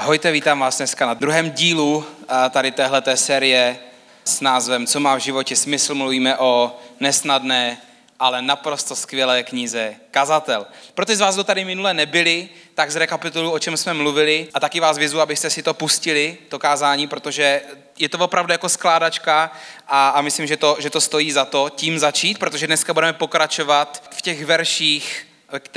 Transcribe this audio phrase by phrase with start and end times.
[0.00, 2.04] Ahojte, vítám vás dneska na druhém dílu
[2.50, 3.78] tady téhleté série
[4.24, 5.94] s názvem Co má v životě smysl.
[5.94, 7.78] Mluvíme o nesnadné,
[8.18, 10.66] ale naprosto skvělé knize Kazatel.
[10.94, 14.60] Pro ty z vás, kdo tady minule nebyli, tak zrekapituluji, o čem jsme mluvili a
[14.60, 17.62] taky vás vyzvu, abyste si to pustili, to kázání, protože
[17.98, 19.52] je to opravdu jako skládačka
[19.88, 23.12] a, a myslím, že to, že to stojí za to tím začít, protože dneska budeme
[23.12, 25.26] pokračovat v těch verších,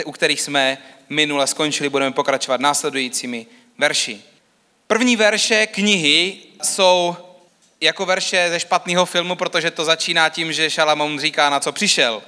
[0.05, 0.77] u kterých jsme
[1.09, 3.47] minule skončili, budeme pokračovat následujícími
[3.83, 4.21] verši.
[4.87, 7.15] První verše knihy jsou
[7.81, 12.21] jako verše ze špatného filmu, protože to začíná tím, že Šalamoun říká, na co přišel.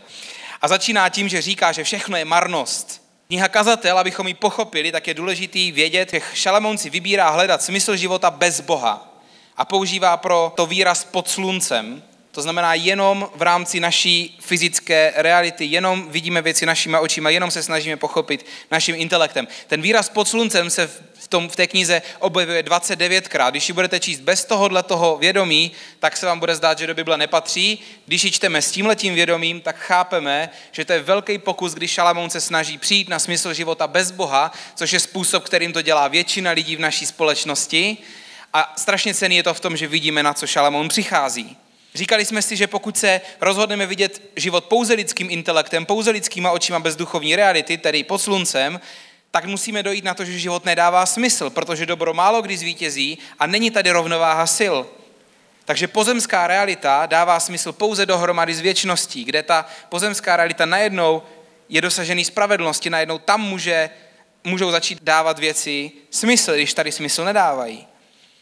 [0.62, 3.02] A začíná tím, že říká, že všechno je marnost.
[3.28, 7.96] Kniha Kazatel, abychom ji pochopili, tak je důležitý vědět, že Šalamoun si vybírá hledat smysl
[7.96, 9.16] života bez Boha
[9.58, 12.04] a používá pro to výraz pod sluncem,
[12.36, 17.64] to znamená jenom v rámci naší fyzické reality, jenom vidíme věci našima očima, jenom se
[17.64, 19.48] snažíme pochopit naším intelektem.
[19.68, 20.92] Ten výraz pod sluncem se
[21.26, 23.52] v, tom, v té knize objevuje 29krát.
[23.52, 26.94] Když ji budete číst bez tohohle toho vědomí, tak se vám bude zdát, že do
[26.94, 27.80] Bible nepatří.
[28.06, 32.30] Když ji čteme s tímhletím vědomím, tak chápeme, že to je velký pokus, když Šalamoun
[32.30, 36.52] se snaží přijít na smysl života bez Boha, což je způsob, kterým to dělá většina
[36.52, 37.98] lidí v naší společnosti.
[38.54, 41.58] A strašně cený je to v tom, že vidíme, na co Šalamoun přichází.
[41.96, 46.80] Říkali jsme si, že pokud se rozhodneme vidět život pouze lidským intelektem, pouze lidskýma očima
[46.80, 48.80] bez duchovní reality, tedy pod sluncem,
[49.36, 53.48] tak musíme dojít na to, že život nedává smysl, protože dobro málo kdy zvítězí a
[53.48, 54.76] není tady rovnováha sil.
[55.66, 61.24] Takže pozemská realita dává smysl pouze dohromady s věčností, kde ta pozemská realita najednou
[61.70, 63.90] je dosažený spravedlnosti, najednou tam může,
[64.44, 67.88] můžou začít dávat věci smysl, když tady smysl nedávají.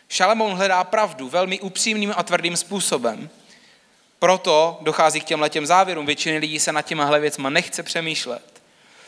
[0.09, 3.29] Šalamoun hledá pravdu velmi upřímným a tvrdým způsobem.
[4.19, 6.05] Proto dochází k těm závěrům.
[6.05, 8.52] Většiny lidí se nad těmahle věcma nechce přemýšlet.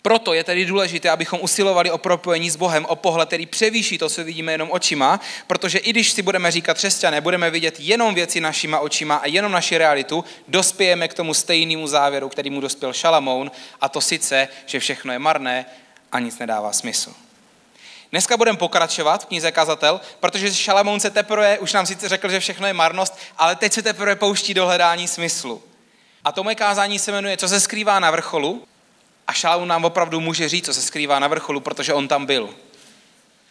[0.06, 4.10] Proto je tedy důležité, abychom usilovali o propojení s Bohem, o pohled, který převýší to,
[4.10, 8.42] co vidíme jenom očima, protože i když si budeme říkat křesťané, budeme vidět jenom věci
[8.42, 13.52] našima očima a jenom naši realitu, dospějeme k tomu stejnému závěru, který mu dospěl Šalamoun,
[13.82, 15.66] a to sice, že všechno je marné
[16.12, 17.14] a nic nedává smysl.
[18.12, 22.40] Dneska budeme pokračovat v knize Kazatel, protože Šalamoun se teprve, už nám sice řekl, že
[22.40, 25.64] všechno je marnost, ale teď se teprve pouští do hledání smyslu.
[26.24, 28.68] A to moje kázání se jmenuje Co se skrývá na vrcholu.
[29.28, 32.50] A Šalamoun nám opravdu může říct, co se skrývá na vrcholu, protože on tam byl.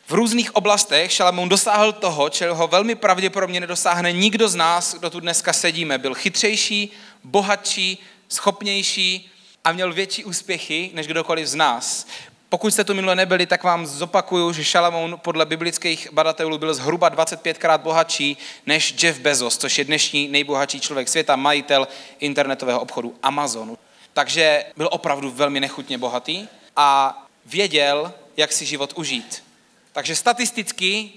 [0.07, 5.21] V různých oblastech Šalamoun dosáhl toho, čeho velmi pravděpodobně nedosáhne nikdo z nás, kdo tu
[5.21, 5.99] dneska sedíme.
[5.99, 6.93] Byl chytřejší,
[7.25, 7.99] bohatší,
[8.29, 9.31] schopnější
[9.65, 12.07] a měl větší úspěchy než kdokoliv z nás.
[12.49, 17.11] Pokud jste tu minule nebyli, tak vám zopakuju, že Šalamoun podle biblických badatelů byl zhruba
[17.11, 18.37] 25krát bohatší
[18.67, 21.89] než Jeff Bezos, což je dnešní nejbohatší člověk světa, majitel
[22.21, 23.79] internetového obchodu Amazonu.
[24.15, 29.45] Takže byl opravdu velmi nechutně bohatý a věděl, jak si život užít.
[29.93, 31.11] Takže statisticky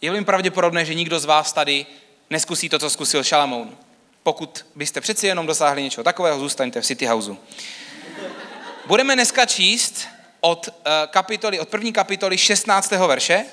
[0.00, 1.86] je velmi pravděpodobné, že nikdo z vás tady
[2.30, 3.76] neskusí to, co zkusil Šalamoun.
[4.22, 7.38] Pokud byste přeci jenom dosáhli něčeho takového, zůstaňte v City Houseu.
[8.86, 10.08] Budeme dneska číst
[10.40, 13.06] od, eh, kapitoly, od první kapitoly 16.
[13.06, 13.44] verše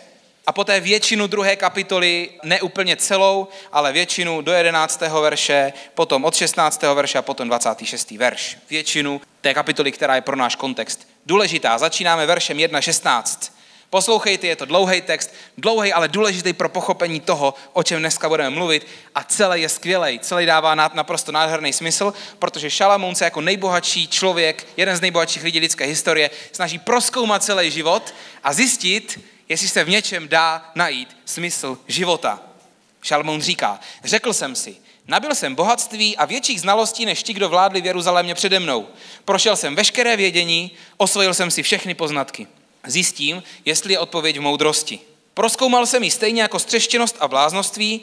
[0.48, 5.02] a poté většinu druhé kapitoly, ne úplně celou, ale většinu do 11.
[5.22, 6.82] verše, potom od 16.
[6.82, 8.12] verše a potom 26.
[8.12, 8.58] verš.
[8.70, 11.78] Většinu té kapitoly, která je pro náš kontext důležitá.
[11.78, 13.52] Začínáme veršem 1.16.
[13.90, 18.50] Poslouchejte, je to dlouhý text, dlouhý, ale důležitý pro pochopení toho, o čem dneska budeme
[18.50, 24.08] mluvit a celý je skvělý, celý dává naprosto nádherný smysl, protože Šalamoun se jako nejbohatší
[24.08, 29.84] člověk, jeden z nejbohatších lidí lidské historie, snaží proskoumat celý život a zjistit, jestli se
[29.84, 32.40] v něčem dá najít smysl života.
[33.02, 34.76] Šalamoun říká, řekl jsem si,
[35.10, 38.88] Nabil jsem bohatství a větších znalostí než ti, kdo vládli v Jeruzalémě přede mnou.
[39.26, 42.48] Prošel jsem veškeré vědění, osvojil jsem si všechny poznatky
[42.88, 45.00] zjistím, jestli je odpověď v moudrosti.
[45.34, 48.02] Proskoumal jsem ji stejně jako střeštěnost a bláznoství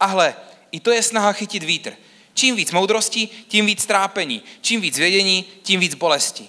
[0.00, 0.34] a hle,
[0.72, 1.92] i to je snaha chytit vítr.
[2.34, 4.42] Čím víc moudrosti, tím víc trápení.
[4.60, 6.48] Čím víc vědění, tím víc bolesti.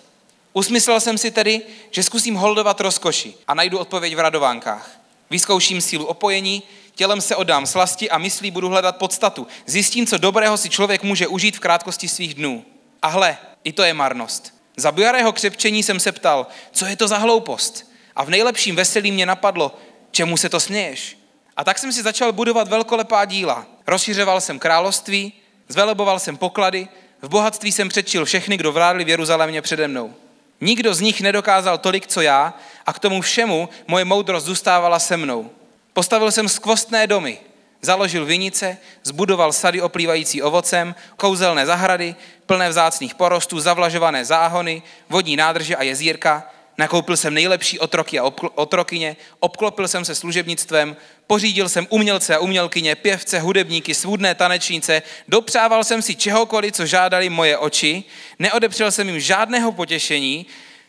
[0.54, 1.62] Usmyslel jsem si tedy,
[1.92, 5.00] že zkusím holdovat rozkoši a najdu odpověď v radovánkách.
[5.30, 6.64] Vyzkouším sílu opojení,
[6.96, 9.48] tělem se oddám slasti a myslí budu hledat podstatu.
[9.66, 12.66] Zjistím, co dobrého si člověk může užít v krátkosti svých dnů.
[13.02, 14.57] A hle, i to je marnost.
[14.78, 17.92] Za bujarého křepčení jsem se ptal, co je to za hloupost.
[18.16, 19.78] A v nejlepším veselí mě napadlo,
[20.12, 21.18] čemu se to směješ.
[21.58, 23.66] A tak jsem si začal budovat velkolepá díla.
[23.88, 25.34] Rozšiřoval jsem království,
[25.68, 26.88] zveleboval jsem poklady,
[27.22, 30.14] v bohatství jsem předčil všechny, kdo vládli v Jeruzalémě přede mnou.
[30.62, 32.54] Nikdo z nich nedokázal tolik, co já,
[32.86, 35.50] a k tomu všemu moje moudrost zůstávala se mnou.
[35.94, 37.40] Postavil jsem skvostné domy,
[37.88, 45.76] Založil vinice, zbudoval sady oplývající ovocem, kouzelné zahrady, plné vzácných porostů, zavlažované záhony, vodní nádrže
[45.76, 46.52] a jezírka.
[46.78, 48.24] Nakoupil jsem nejlepší otroky a
[48.56, 50.96] otrokyně, obklopil jsem se služebnictvem,
[51.28, 57.30] pořídil jsem umělce a umělkyně, pěvce, hudebníky, svůdné tanečnice, dopřával jsem si čehokoliv, co žádali
[57.30, 58.04] moje oči,
[58.40, 60.46] neodepřel jsem jim žádného potěšení,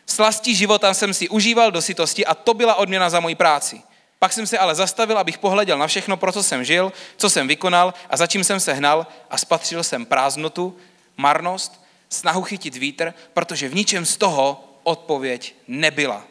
[0.07, 3.88] slastí života jsem si užíval do sytosti a to byla odměna za moji práci.
[4.19, 7.49] Pak jsem se ale zastavil, abych pohleděl na všechno, pro co jsem žil, co jsem
[7.49, 10.77] vykonal a za čím jsem se hnal a spatřil jsem prázdnotu,
[11.17, 16.25] marnost, snahu chytit vítr, protože v ničem z toho odpověď nebyla.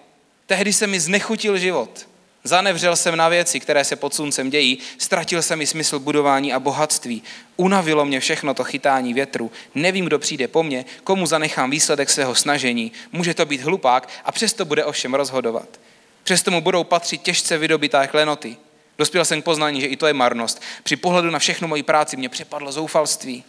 [0.45, 2.07] Tehdy se mi znechutil život.
[2.43, 6.59] Zanevřel jsem na věci, které se pod sluncem dějí, ztratil jsem i smysl budování a
[6.59, 7.23] bohatství.
[7.57, 9.51] Unavilo mě všechno to chytání větru.
[9.75, 12.91] Nevím, kdo přijde po mně, komu zanechám výsledek svého snažení.
[13.11, 15.79] Může to být hlupák a přesto bude o všem rozhodovat.
[16.27, 18.57] Přesto mu budou patřit těžce vydobité klenoty.
[18.97, 20.61] Dospěl jsem k poznání, že i to je marnost.
[20.83, 23.43] Při pohledu na všechnu moji práci mě přepadlo zoufalství.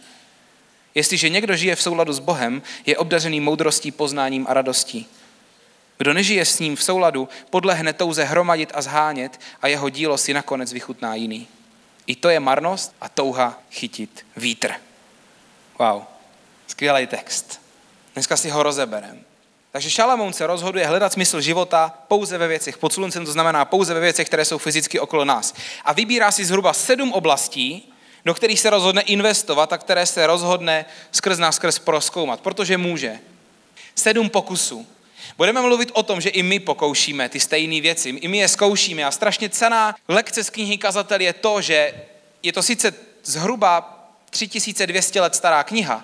[0.95, 5.07] Jestliže někdo žije v souladu s Bohem, je obdařený moudrostí, poznáním a radostí.
[5.97, 10.33] Kdo nežije s ním v souladu, podlehne touze hromadit a zhánět a jeho dílo si
[10.33, 11.47] nakonec vychutná jiný.
[12.07, 14.73] I to je marnost a touha chytit vítr.
[15.79, 16.03] Wow,
[16.67, 17.61] skvělý text.
[18.13, 19.23] Dneska si ho rozeberem.
[19.71, 23.93] Takže Šalamoun se rozhoduje hledat smysl života pouze ve věcech pod sluncem, to znamená pouze
[23.93, 25.53] ve věcech, které jsou fyzicky okolo nás.
[25.85, 27.93] A vybírá si zhruba sedm oblastí,
[28.25, 33.19] do kterých se rozhodne investovat a které se rozhodne skrz nás skrz proskoumat, protože může.
[33.95, 34.87] Sedm pokusů.
[35.37, 39.03] Budeme mluvit o tom, že i my pokoušíme ty stejné věci, i my je zkoušíme
[39.03, 41.93] a strašně cená lekce z knihy Kazatel je to, že
[42.43, 42.93] je to sice
[43.23, 43.99] zhruba
[44.29, 46.03] 3200 let stará kniha,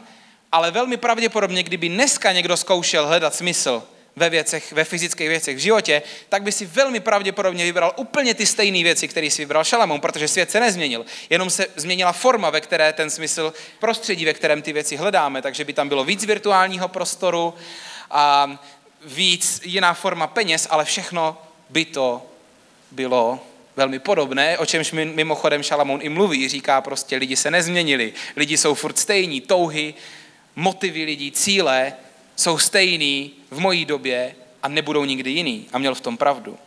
[0.56, 3.84] ale velmi pravděpodobně, kdyby dneska někdo zkoušel hledat smysl
[4.16, 8.46] ve věcech, ve fyzických věcech v životě, tak by si velmi pravděpodobně vybral úplně ty
[8.46, 11.06] stejné věci, které si vybral Šalamón, protože svět se nezměnil.
[11.30, 15.64] Jenom se změnila forma, ve které ten smysl, prostředí, ve kterém ty věci hledáme, takže
[15.64, 17.54] by tam bylo víc virtuálního prostoru
[18.12, 18.58] a
[19.06, 21.38] víc jiná forma peněz, ale všechno
[21.70, 22.26] by to
[22.92, 23.40] bylo
[23.76, 26.50] velmi podobné, o čemž mimochodem Šalamón i mluví.
[26.50, 29.94] Říká prostě, lidi se nezměnili, lidi jsou furt stejní, touhy,
[30.56, 31.94] motivy lidí, cíle
[32.36, 35.66] jsou stejný v mojí době a nebudou nikdy jiný.
[35.74, 36.58] A měl v tom pravdu.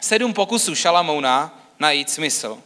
[0.00, 2.58] Sedm pokusů Šalamouna najít smysl.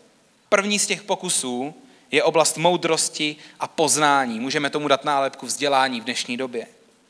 [0.49, 1.75] První z těch pokusů
[2.11, 4.41] je oblast moudrosti a poznání.
[4.41, 6.67] Můžeme tomu dát nálepku vzdělání v dnešní době.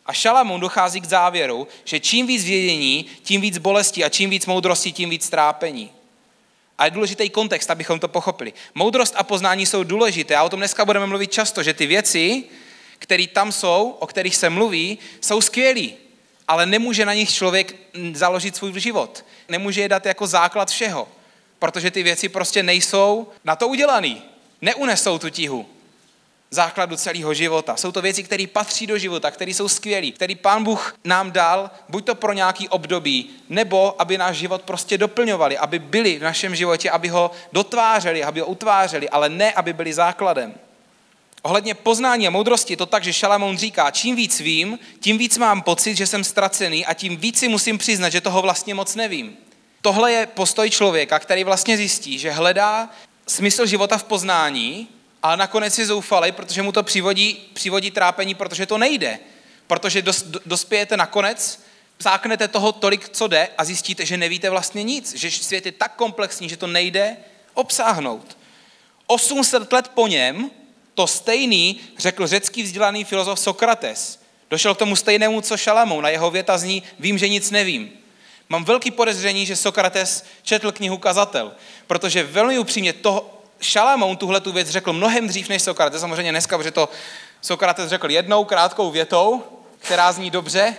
[0.07, 4.47] A Šalamoun dochází k závěru, že čím víc vědění, tím víc bolesti a čím víc
[4.47, 5.91] moudrosti, tím víc trápení.
[6.79, 8.53] A je důležitý kontext, abychom to pochopili.
[8.75, 12.45] Moudrost a poznání jsou důležité a o tom dneska budeme mluvit často, že ty věci,
[13.05, 15.95] které tam jsou, o kterých se mluví, jsou skvělí,
[16.49, 17.77] ale nemůže na nich člověk
[18.13, 19.25] založit svůj život.
[19.49, 21.09] Nemůže je dát jako základ všeho,
[21.59, 24.23] protože ty věci prostě nejsou na to udělaný.
[24.61, 25.67] Neunesou tu tihu
[26.51, 27.77] základu celého života.
[27.77, 31.71] Jsou to věci, které patří do života, které jsou skvělé, které Pán Bůh nám dal,
[31.89, 36.55] buď to pro nějaký období, nebo aby náš život prostě doplňovali, aby byli v našem
[36.55, 40.55] životě, aby ho dotvářeli, aby ho utvářeli, ale ne, aby byli základem.
[41.47, 45.63] Ohledně poznání a moudrosti to tak, že Šalamoun říká, čím víc vím, tím víc mám
[45.63, 49.37] pocit, že jsem ztracený a tím víc si musím přiznat, že toho vlastně moc nevím.
[49.83, 52.91] Tohle je postoj člověka, který vlastně zjistí, že hledá
[53.27, 54.89] smysl života v poznání,
[55.23, 59.19] ale nakonec je zoufalý, protože mu to přivodí, přivodí trápení, protože to nejde.
[59.67, 61.63] Protože dos, dospějete nakonec,
[61.99, 65.95] záknete toho tolik, co jde a zjistíte, že nevíte vlastně nic, že svět je tak
[65.95, 67.17] komplexní, že to nejde
[67.55, 68.37] obsáhnout.
[69.07, 70.51] 800 let po něm
[70.95, 74.21] to stejný řekl řecký vzdělaný filozof Sokrates.
[74.51, 76.01] Došel k tomu stejnému, co Šalamou.
[76.01, 77.91] Na jeho věta zní, vím, že nic nevím.
[78.49, 81.53] Mám velký podezření, že Sokrates četl knihu Kazatel,
[81.87, 86.57] protože velmi upřímně to, Šalamoun tuhle tu věc řekl mnohem dřív než Sokrates, samozřejmě dneska,
[86.57, 86.89] protože to
[87.41, 89.43] Sokrates řekl jednou krátkou větou,
[89.79, 90.77] která zní dobře,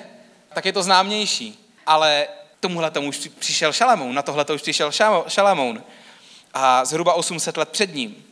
[0.53, 1.59] tak je to známější.
[1.85, 2.27] Ale
[2.59, 4.91] tomuhle tomu už přišel Šalamoun, na tohle to už přišel
[5.27, 5.83] Šalamoun.
[6.53, 8.23] A zhruba 800 let před ním.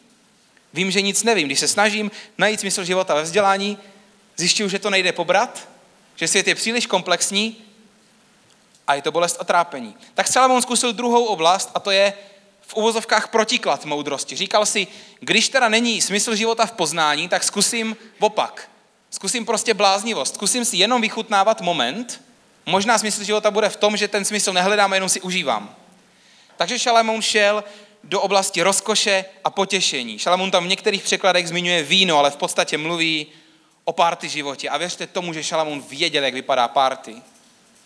[0.73, 1.47] Vím, že nic nevím.
[1.47, 3.77] Když se snažím najít smysl života ve vzdělání,
[4.37, 5.67] zjišťuju, že to nejde pobrat,
[6.15, 7.57] že svět je příliš komplexní
[8.87, 9.95] a je to bolest a trápení.
[10.13, 12.13] Tak Salomon zkusil druhou oblast a to je
[12.61, 14.35] v uvozovkách protiklad moudrosti.
[14.35, 14.87] Říkal si,
[15.19, 18.69] když teda není smysl života v poznání, tak zkusím opak.
[19.09, 20.35] Zkusím prostě bláznivost.
[20.35, 22.21] Zkusím si jenom vychutnávat moment.
[22.65, 25.75] Možná smysl života bude v tom, že ten smysl nehledám a jenom si užívám.
[26.57, 27.63] Takže Šalamón šel
[28.03, 30.19] do oblasti rozkoše a potěšení.
[30.19, 33.27] Šalamun tam v některých překladech zmiňuje víno, ale v podstatě mluví
[33.83, 34.69] o párty životě.
[34.69, 37.15] A věřte tomu, že Šalamun věděl, jak vypadá párty.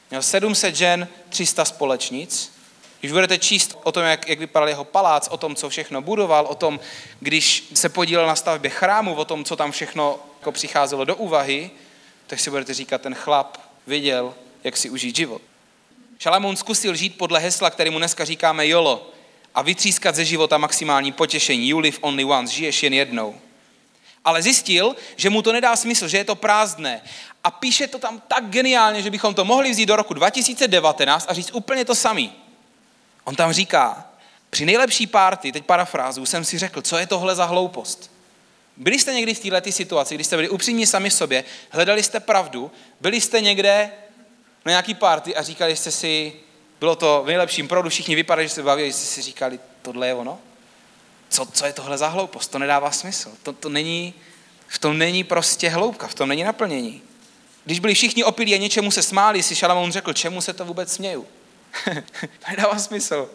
[0.09, 2.53] Měl 700 žen, 300 společnic.
[2.99, 6.45] Když budete číst o tom, jak, jak vypadal jeho palác, o tom, co všechno budoval,
[6.45, 6.79] o tom,
[7.19, 11.71] když se podílel na stavbě chrámu, o tom, co tam všechno jako přicházelo do úvahy,
[12.27, 13.57] tak si budete říkat, ten chlap
[13.87, 14.33] věděl,
[14.63, 15.41] jak si užít život.
[16.19, 19.11] Šalamoun zkusil žít podle hesla, kterému dneska říkáme jolo
[19.57, 21.69] a vytřískat ze života maximální potěšení.
[21.69, 23.35] You live only once, žiješ jen jednou.
[24.25, 27.01] Ale zjistil, že mu to nedá smysl, že je to prázdné.
[27.43, 31.33] A píše to tam tak geniálně, že bychom to mohli vzít do roku 2019 a
[31.33, 32.33] říct úplně to samý.
[33.23, 34.07] On tam říká,
[34.49, 38.11] při nejlepší párty, teď parafrázu, jsem si řekl, co je tohle za hloupost.
[38.77, 42.71] Byli jste někdy v této situaci, kdy jste byli upřímní sami sobě, hledali jste pravdu,
[43.01, 43.91] byli jste někde
[44.65, 46.33] na nějaký party a říkali jste si,
[46.79, 50.13] bylo to v nejlepším proudu, všichni vypadali, že se bavili, jste si říkali, tohle je
[50.13, 50.39] ono?
[51.29, 52.51] Co, co je tohle za hloupost?
[52.51, 53.31] To nedává smysl.
[53.43, 54.13] To, to není,
[54.67, 57.01] v tom není prostě hloubka, v tom není naplnění.
[57.65, 60.93] Když byli všichni opilí a něčemu se smáli, si Šalamoun řekl, čemu se to vůbec
[60.93, 61.27] směju?
[62.21, 63.29] to nedává smysl.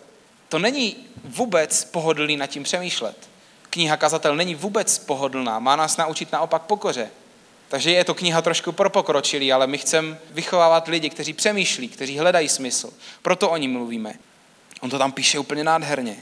[0.48, 3.28] To není vůbec pohodlný nad tím přemýšlet.
[3.70, 7.10] Kniha Kazatel není vůbec pohodlná, má nás naučit naopak pokoře.
[7.72, 12.18] Takže je to kniha trošku pro pokročilý, ale my chceme vychovávat lidi, kteří přemýšlí, kteří
[12.18, 12.92] hledají smysl.
[13.22, 14.14] Proto o ní mluvíme.
[14.80, 16.16] On to tam píše úplně nádherně.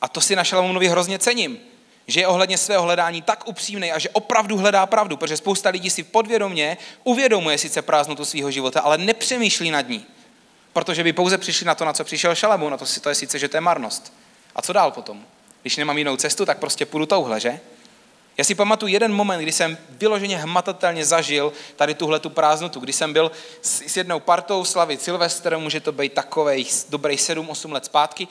[0.00, 1.58] A to si na Šalamounovi hrozně cením,
[2.06, 5.90] že je ohledně svého hledání tak upřímný a že opravdu hledá pravdu, protože spousta lidí
[5.90, 10.06] si podvědomě uvědomuje sice prázdnotu svého života, ale nepřemýšlí nad ní.
[10.72, 13.38] Protože by pouze přišli na to, na co přišel Šalamoun, a to, to je sice,
[13.38, 14.12] že to je marnost.
[14.54, 15.24] A co dál potom?
[15.62, 17.60] Když nemám jinou cestu, tak prostě půjdu touhle, že?
[18.38, 22.92] Já si pamatuju jeden moment, kdy jsem vyloženě hmatatelně zažil tady tuhle tu prázdnotu, kdy
[22.92, 23.30] jsem byl
[23.62, 28.28] s, jednou partou slavit Silvester, může to být takovej dobrý 7-8 let zpátky.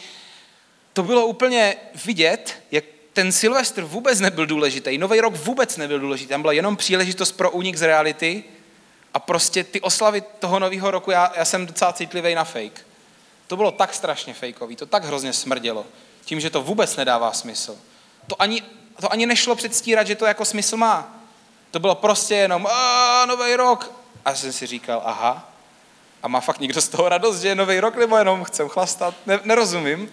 [0.93, 6.29] To bylo úplně vidět, jak ten Silvestr vůbec nebyl důležitý, Nový rok vůbec nebyl důležitý,
[6.29, 8.43] tam byla jenom příležitost pro únik z reality
[9.13, 12.87] a prostě ty oslavy toho nového roku, já, já jsem docela citlivý na fake.
[13.47, 15.85] To bylo tak strašně fejkový, to tak hrozně smrdělo,
[16.25, 17.77] tím, že to vůbec nedává smysl.
[18.27, 18.63] To ani
[19.01, 21.15] to ani nešlo předstírat, že to jako smysl má.
[21.71, 23.91] To bylo prostě jenom, a nový rok.
[24.25, 25.49] A jsem si říkal, aha,
[26.23, 29.13] a má fakt někdo z toho radost, že je nový rok, nebo jenom chcem chlastat?
[29.25, 30.11] Ne, nerozumím.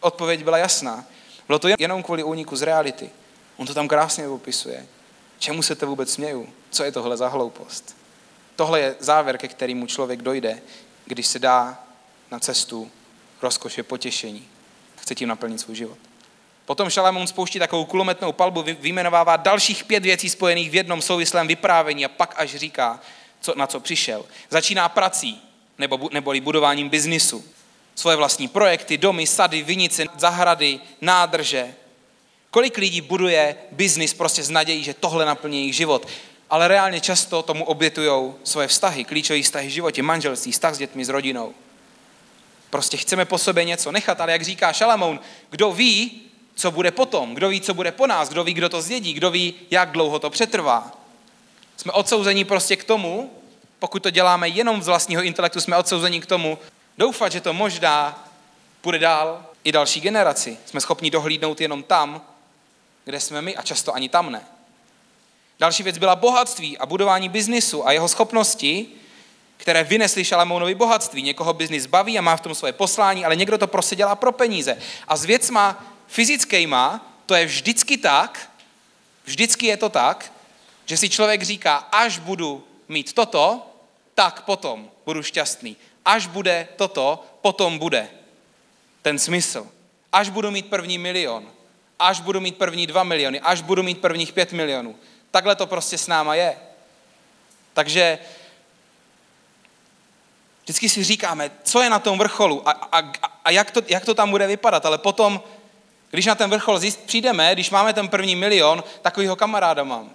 [0.00, 1.04] Odpověď byla jasná.
[1.46, 3.10] Bylo to jenom kvůli úniku z reality.
[3.56, 4.86] On to tam krásně popisuje.
[5.38, 6.48] Čemu se to vůbec směju?
[6.70, 7.96] Co je tohle za hloupost?
[8.56, 10.62] Tohle je závěr, ke kterému člověk dojde,
[11.04, 11.78] když se dá
[12.30, 12.90] na cestu
[13.42, 14.48] rozkoše potěšení.
[14.96, 15.98] Chce tím naplnit svůj život.
[16.66, 22.04] Potom Šalamoun spouští takovou kulometnou palbu, vyjmenovává dalších pět věcí spojených v jednom souvislém vyprávění
[22.04, 23.00] a pak až říká,
[23.40, 24.24] co, na co přišel.
[24.50, 25.42] Začíná prací,
[25.78, 27.44] nebo, neboli budováním biznisu.
[27.94, 31.74] Svoje vlastní projekty, domy, sady, vinice, zahrady, nádrže.
[32.50, 36.08] Kolik lidí buduje biznis prostě s nadějí, že tohle naplní jejich život.
[36.50, 41.04] Ale reálně často tomu obětují svoje vztahy, klíčové vztahy v životě, manželství, vztah s dětmi,
[41.04, 41.54] s rodinou.
[42.70, 46.22] Prostě chceme po sobě něco nechat, ale jak říká Šalamoun, kdo ví,
[46.54, 49.30] co bude potom, kdo ví, co bude po nás, kdo ví, kdo to zdědí, kdo
[49.30, 50.92] ví, jak dlouho to přetrvá.
[51.76, 53.30] Jsme odsouzení prostě k tomu,
[53.78, 56.58] pokud to děláme jenom z vlastního intelektu, jsme odsouzení k tomu
[56.98, 58.24] doufat, že to možná
[58.80, 60.58] půjde dál i další generaci.
[60.66, 62.22] Jsme schopni dohlídnout jenom tam,
[63.04, 64.44] kde jsme my a často ani tam ne.
[65.60, 68.86] Další věc byla bohatství a budování biznisu a jeho schopnosti,
[69.56, 71.22] které vynesly Šalamounovi bohatství.
[71.22, 74.32] Někoho biznis baví a má v tom svoje poslání, ale někdo to prostě dělá pro
[74.32, 74.78] peníze.
[75.08, 78.50] A s věcma fyzickýma, to je vždycky tak,
[79.24, 80.32] vždycky je to tak,
[80.86, 83.66] že si člověk říká, až budu mít toto,
[84.14, 85.76] tak potom budu šťastný.
[86.04, 88.08] Až bude toto, potom bude
[89.02, 89.68] ten smysl.
[90.12, 91.50] Až budu mít první milion,
[91.98, 94.96] až budu mít první dva miliony, až budu mít prvních pět milionů.
[95.30, 96.56] Takhle to prostě s náma je.
[97.72, 98.18] Takže
[100.62, 103.12] vždycky si říkáme, co je na tom vrcholu a, a,
[103.44, 105.42] a jak, to, jak to tam bude vypadat, ale potom
[106.14, 110.10] když na ten vrchol zjist, přijdeme, když máme ten první milion, takovýho kamaráda mám.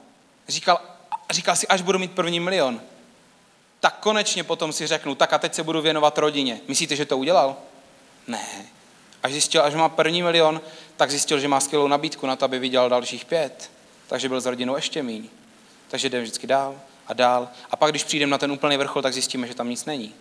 [0.47, 0.81] Říkal,
[1.29, 2.81] říkal si, až budu mít první milion,
[3.79, 6.61] tak konečně potom si řeknu, tak a teď se budu věnovat rodině.
[6.67, 7.55] Myslíte, že to udělal?
[8.27, 8.45] Ne.
[9.23, 10.61] Až zjistil, až má první milion,
[10.97, 13.71] tak zjistil, že má skvělou nabídku na to, aby vydělal dalších pět.
[14.07, 15.29] Takže byl s rodinou ještě míň.
[15.87, 16.75] Takže jdeme vždycky dál
[17.07, 17.49] a dál.
[17.71, 20.13] A pak, když přijdeme na ten úplný vrchol, tak zjistíme, že tam nic není.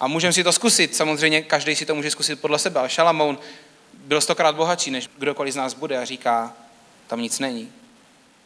[0.00, 3.38] A můžeme si to zkusit, samozřejmě každý si to může zkusit podle sebe, ale Šalamoun
[4.10, 6.52] byl stokrát bohatší, než kdokoliv z nás bude a říká,
[7.06, 7.72] tam nic není.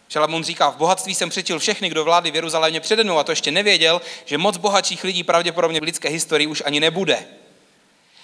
[0.08, 3.32] Šalamun říká, v bohatství jsem přečil všechny, kdo vlády v Jeruzalémě přede mnou a to
[3.32, 7.26] ještě nevěděl, že moc bohatších lidí pravděpodobně v lidské historii už ani nebude.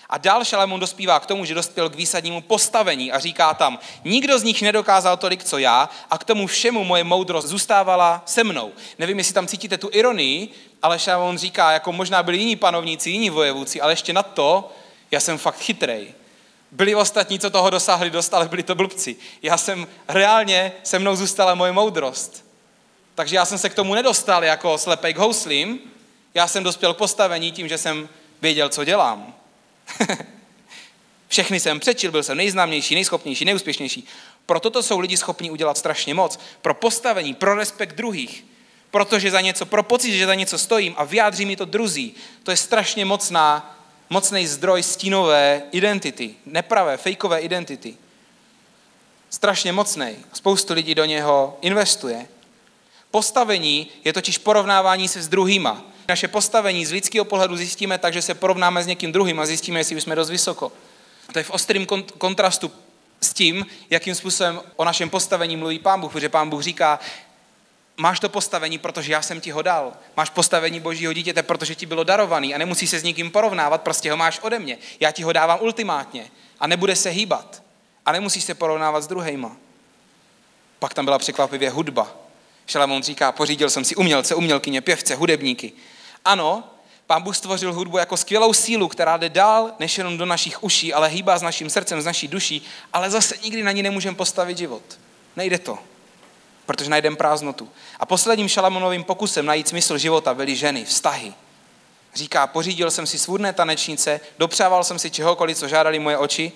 [0.09, 4.38] A dál Šalamún dospívá k tomu, že dospěl k výsadnímu postavení a říká tam, nikdo
[4.38, 8.73] z nich nedokázal tolik, co já a k tomu všemu moje moudrost zůstávala se mnou.
[8.99, 10.49] Nevím, jestli tam cítíte tu ironii,
[10.82, 14.73] ale Šalamún říká, jako možná byli jiní panovníci, jiní vojevůci, ale ještě na to,
[15.11, 16.14] já jsem fakt chytrej.
[16.72, 19.16] Byli ostatní, co toho dosáhli dost, ale byli to blbci.
[19.42, 22.44] Já jsem reálně, se mnou zůstala moje moudrost.
[23.14, 25.80] Takže já jsem se k tomu nedostal jako slepej k houslím,
[26.34, 28.08] já jsem dospěl k postavení tím, že jsem
[28.42, 29.34] věděl, co dělám.
[31.28, 34.06] Všechny jsem přečil, byl jsem nejznámější, nejschopnější, nejúspěšnější.
[34.46, 36.40] Proto to jsou lidi schopni udělat strašně moc.
[36.62, 38.44] Pro postavení, pro respekt druhých.
[38.90, 42.14] Protože za něco, pro pocit, že za něco stojím a vyjádří mi to druzí.
[42.42, 43.79] To je strašně mocná,
[44.10, 47.96] mocný zdroj stínové identity, nepravé, fejkové identity.
[49.30, 50.16] Strašně mocný.
[50.32, 52.28] Spoustu lidí do něho investuje.
[53.10, 55.82] Postavení je totiž porovnávání se s druhýma.
[56.08, 59.80] Naše postavení z lidského pohledu zjistíme tak, že se porovnáme s někým druhým a zjistíme,
[59.80, 60.72] jestli jsme dost vysoko.
[61.32, 61.86] To je v ostrém
[62.18, 62.72] kontrastu
[63.20, 67.00] s tím, jakým způsobem o našem postavení mluví Pán Bůh, protože Pán Bůh říká,
[68.00, 69.92] máš to postavení, protože já jsem ti ho dal.
[70.16, 74.11] Máš postavení božího dítěte, protože ti bylo darovaný a nemusí se s nikým porovnávat, prostě
[74.11, 74.78] ho máš ode mě.
[75.00, 76.30] Já ti ho dávám ultimátně
[76.61, 77.62] a nebude se hýbat.
[78.07, 79.57] A nemusíš se porovnávat s druhejma.
[80.78, 82.16] Pak tam byla překvapivě hudba.
[82.66, 85.73] Šalamón říká, pořídil jsem si umělce, umělkyně, pěvce, hudebníky.
[86.25, 86.64] Ano,
[87.07, 90.95] Pán Bůh stvořil hudbu jako skvělou sílu, která jde dál, než jenom do našich uší,
[90.95, 94.59] ale hýbá s naším srdcem, s naší duší, ale zase nikdy na ní nemůžeme postavit
[94.59, 94.83] život.
[95.37, 95.78] Nejde to,
[96.70, 97.68] protože najdeme prázdnotu.
[98.00, 101.34] A posledním Šalamonovým pokusem najít smysl života byly ženy, vztahy.
[102.14, 106.52] Říká, pořídil jsem si svůdné tanečnice, dopřával jsem si čehokoliv, co žádali moje oči,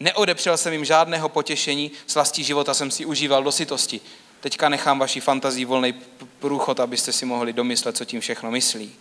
[0.00, 4.00] neodepřel jsem jim žádného potěšení, slastí života jsem si užíval do sytosti.
[4.40, 5.94] Teďka nechám vaši fantazii volný
[6.38, 8.92] průchod, abyste si mohli domyslet, co tím všechno myslí.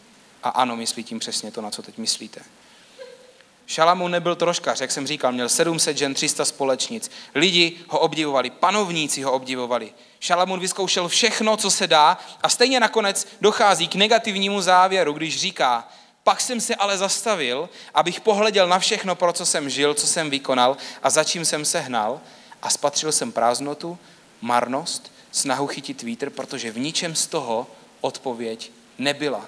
[0.43, 2.41] A ano, myslí tím přesně to, na co teď myslíte.
[3.67, 7.11] Šalamun nebyl troškař, jak jsem říkal, měl 700 žen, 300 společnic.
[7.35, 9.93] Lidi ho obdivovali, panovníci ho obdivovali.
[10.19, 15.87] Šalamun vyzkoušel všechno, co se dá a stejně nakonec dochází k negativnímu závěru, když říká,
[16.23, 20.29] pak jsem se ale zastavil, abych pohleděl na všechno, pro co jsem žil, co jsem
[20.29, 22.21] vykonal a za čím jsem se hnal
[22.61, 23.97] a spatřil jsem prázdnotu,
[24.41, 27.67] marnost, snahu chytit vítr, protože v ničem z toho
[28.01, 29.45] odpověď nebyla.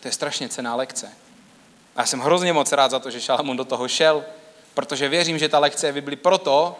[0.00, 1.25] To je strašně cená lekce.
[1.96, 4.24] A já jsem hrozně moc rád za to, že Šalamún do toho šel,
[4.74, 6.76] protože věřím, že ta lekce je v proto,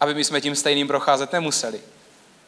[0.00, 1.80] aby my jsme tím stejným procházet nemuseli.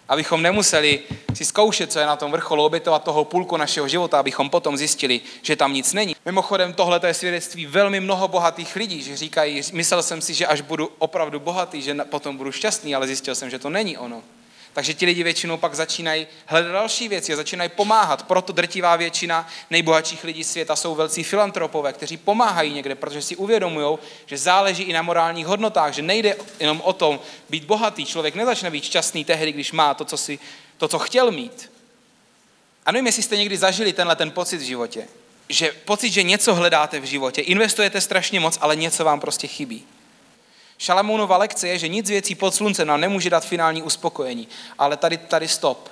[0.08, 1.00] Abychom nemuseli
[1.34, 5.20] si zkoušet, co je na tom vrcholu, obětovat toho půlku našeho života, abychom potom zjistili,
[5.42, 6.16] že tam nic není.
[6.24, 10.60] Mimochodem, tohle je svědectví velmi mnoho bohatých lidí, že říkají, myslel jsem si, že až
[10.60, 14.22] budu opravdu bohatý, že potom budu šťastný, ale zjistil jsem, že to není ono.
[14.72, 18.22] Takže ti lidi většinou pak začínají hledat další věci a začínají pomáhat.
[18.22, 23.98] Proto drtivá většina nejbohatších lidí světa jsou velcí filantropové, kteří pomáhají někde, protože si uvědomují,
[24.26, 28.04] že záleží i na morálních hodnotách, že nejde jenom o tom být bohatý.
[28.04, 30.38] Člověk nezačne být šťastný tehdy, když má to, co, si,
[30.78, 31.72] to, co chtěl mít.
[32.86, 35.08] A nevím, jestli jste někdy zažili tenhle ten pocit v životě.
[35.48, 39.84] Že pocit, že něco hledáte v životě, investujete strašně moc, ale něco vám prostě chybí.
[40.80, 44.48] Šalamounova lekce je, že nic věcí pod sluncem nám nemůže dát finální uspokojení.
[44.78, 45.88] Ale tady, tady stop.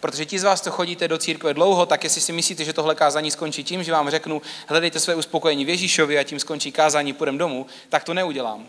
[0.00, 2.94] Protože ti z vás, co chodíte do církve dlouho, tak jestli si myslíte, že tohle
[2.94, 7.12] kázání skončí tím, že vám řeknu, hledejte své uspokojení v Ježíšovi a tím skončí kázání,
[7.12, 8.66] půjdem domů, tak to neudělám.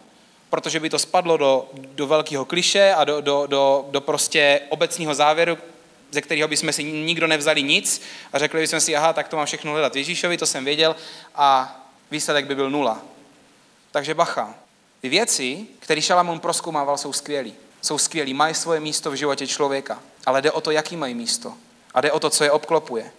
[0.49, 5.13] Protože by to spadlo do, do velkého kliše a do, do, do, do prostě obecního
[5.13, 5.58] závěru,
[6.12, 8.01] ze kterého bychom si nikdo nevzali nic
[8.34, 10.95] a řekli bychom si, aha, tak to mám všechno hledat Ježíšovi, to jsem věděl
[11.36, 11.79] a
[12.12, 13.01] výsledek by byl nula.
[13.91, 14.55] Takže bacha,
[15.01, 17.53] ty věci, které Šalamón proskoumával, jsou skvělý.
[17.81, 21.53] Jsou skvělý, mají svoje místo v životě člověka, ale jde o to, jaký mají místo.
[21.93, 23.12] A jde o to, co je obklopuje.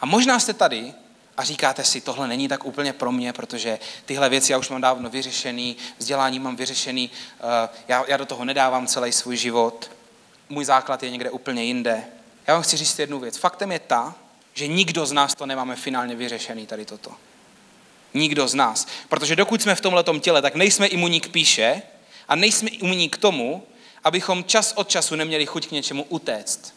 [0.00, 0.94] A možná jste tady
[1.36, 4.80] a říkáte si, tohle není tak úplně pro mě, protože tyhle věci já už mám
[4.80, 9.90] dávno vyřešený, vzdělání mám vyřešený, eh, já, já do toho nedávám celý svůj život,
[10.48, 12.04] můj základ je někde úplně jinde.
[12.46, 13.36] Já vám chci říct jednu věc.
[13.36, 14.14] Faktem je ta,
[14.54, 17.10] že nikdo z nás to nemáme finálně vyřešený tady toto.
[18.14, 18.86] Nikdo z nás.
[19.08, 21.82] Protože dokud jsme v tomhle těle, tak nejsme imunní k píše
[22.28, 23.66] a nejsme imunní k tomu,
[24.04, 26.74] abychom čas od času neměli chuť k něčemu utéct.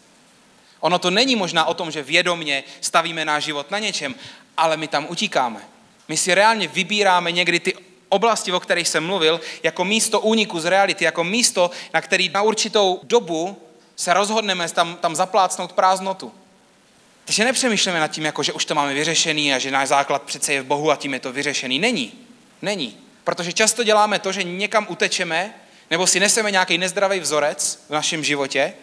[0.80, 4.15] Ono to není možná o tom, že vědomně stavíme náš život na něčem,
[4.58, 5.62] ale my tam utíkáme.
[6.08, 7.73] My si reálně vybíráme někdy ty
[8.10, 12.41] oblasti, o kterých jsem mluvil, jako místo úniku z reality, jako místo, na který na
[12.41, 13.62] určitou dobu
[13.95, 16.32] se rozhodneme tam, tam zaplácnout prázdnotu.
[17.27, 20.53] Takže nepřemýšlíme nad tím, jako, že už to máme vyřešený a že náš základ přece
[20.53, 21.79] je v Bohu a tím je to vyřešený.
[21.79, 22.13] Není.
[22.61, 22.97] Není.
[23.23, 25.53] Protože často děláme to, že někam utečeme,
[25.91, 28.73] nebo si neseme nějaký nezdravý vzorec v našem životě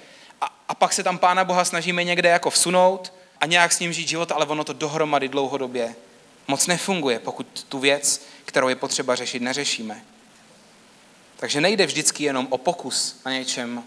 [0.40, 3.92] a, a pak se tam Pána Boha snažíme někde jako vsunout a nějak s ním
[3.92, 5.94] žít život, ale ono to dohromady dlouhodobě
[6.48, 10.04] moc nefunguje, pokud tu věc, kterou je potřeba řešit, neřešíme.
[11.37, 13.85] Takže nejde vždycky jenom o pokus na něčem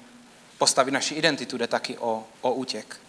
[0.58, 3.00] postavit naši identitu, jde taky o, o útěk.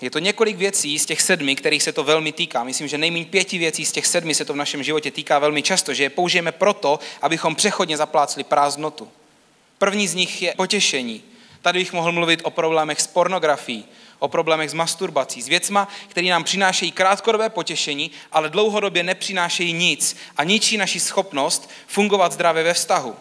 [0.00, 2.64] Je to několik věcí z těch sedmi, kterých se to velmi týká.
[2.64, 5.62] Myslím, že nejméně pěti věcí z těch sedmi se to v našem životě týká velmi
[5.62, 9.08] často, že je použijeme proto, abychom přechodně zaplácli prázdnotu.
[9.78, 11.22] První z nich je potěšení.
[11.62, 13.84] Tady bych mohl mluvit o problémech s pornografií,
[14.18, 20.16] o problémech s masturbací, s věcma, které nám přinášejí krátkodobé potěšení, ale dlouhodobě nepřinášejí nic
[20.36, 23.16] a ničí naši schopnost fungovat zdravě ve vztahu.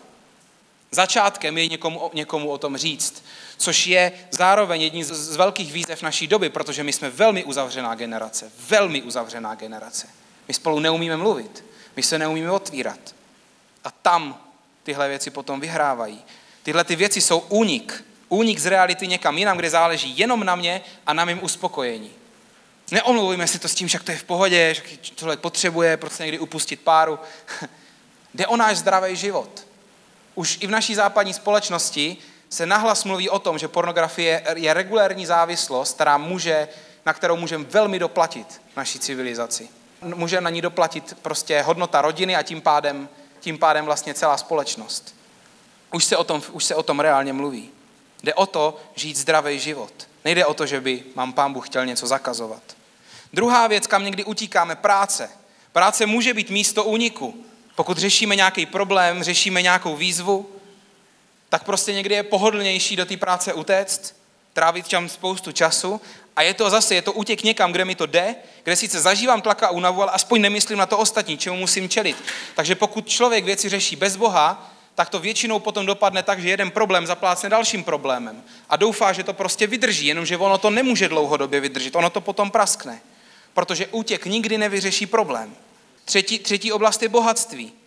[0.91, 3.23] Začátkem je někomu, někomu o tom říct,
[3.63, 8.51] což je zároveň jedním z velkých výzev naší doby, protože my jsme velmi uzavřená generace,
[8.69, 10.07] velmi uzavřená generace.
[10.47, 12.99] My spolu neumíme mluvit, my se neumíme otvírat.
[13.83, 14.37] A tam
[14.83, 16.23] tyhle věci potom vyhrávají.
[16.63, 18.05] Tyhle ty věci jsou únik.
[18.29, 22.11] Únik z reality někam jinam, kde záleží jenom na mě a na mém uspokojení.
[22.91, 26.39] Neomluvujme si to s tím, že to je v pohodě, že člověk potřebuje prostě někdy
[26.39, 27.19] upustit páru.
[28.33, 29.67] Jde o náš zdravý život.
[30.35, 32.17] Už i v naší západní společnosti
[32.53, 36.67] se nahlas mluví o tom, že pornografie je regulární závislost, která může,
[37.05, 39.69] na kterou můžeme velmi doplatit naší civilizaci.
[40.01, 45.15] Může na ní doplatit prostě hodnota rodiny a tím pádem, tím pádem vlastně celá společnost.
[45.91, 47.69] Už se, o tom, už se o tom reálně mluví.
[48.23, 49.93] Jde o to žít zdravý život.
[50.25, 52.63] Nejde o to, že by mám pán Bůh chtěl něco zakazovat.
[53.33, 55.29] Druhá věc, kam někdy utíkáme, práce.
[55.71, 57.45] Práce může být místo úniku.
[57.75, 60.52] Pokud řešíme nějaký problém, řešíme nějakou výzvu,
[61.53, 64.15] tak prostě někdy je pohodlnější do té práce utéct,
[64.53, 66.01] trávit tam spoustu času
[66.35, 69.41] a je to zase, je to útěk někam, kde mi to jde, kde sice zažívám
[69.41, 72.17] tlaka a únavu, ale aspoň nemyslím na to ostatní, čemu musím čelit.
[72.55, 76.71] Takže pokud člověk věci řeší bez Boha, tak to většinou potom dopadne tak, že jeden
[76.71, 78.43] problém zaplácne dalším problémem.
[78.69, 82.51] A doufá, že to prostě vydrží, jenomže ono to nemůže dlouhodobě vydržet, ono to potom
[82.51, 83.01] praskne.
[83.53, 85.55] Protože útěk nikdy nevyřeší problém.
[86.05, 87.82] Třetí, třetí oblast je bohatství.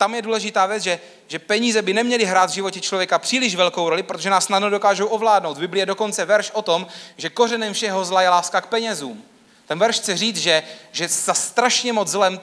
[0.00, 3.88] Tam je důležitá věc, že, že peníze by neměly hrát v životě člověka příliš velkou
[3.88, 5.56] roli, protože nás snadno dokážou ovládnout.
[5.56, 6.86] V Biblii je dokonce verš o tom,
[7.16, 9.24] že kořenem všeho zla je láska k penězům.
[9.66, 12.40] Ten verš chce říct, že, že za strašně moc zlem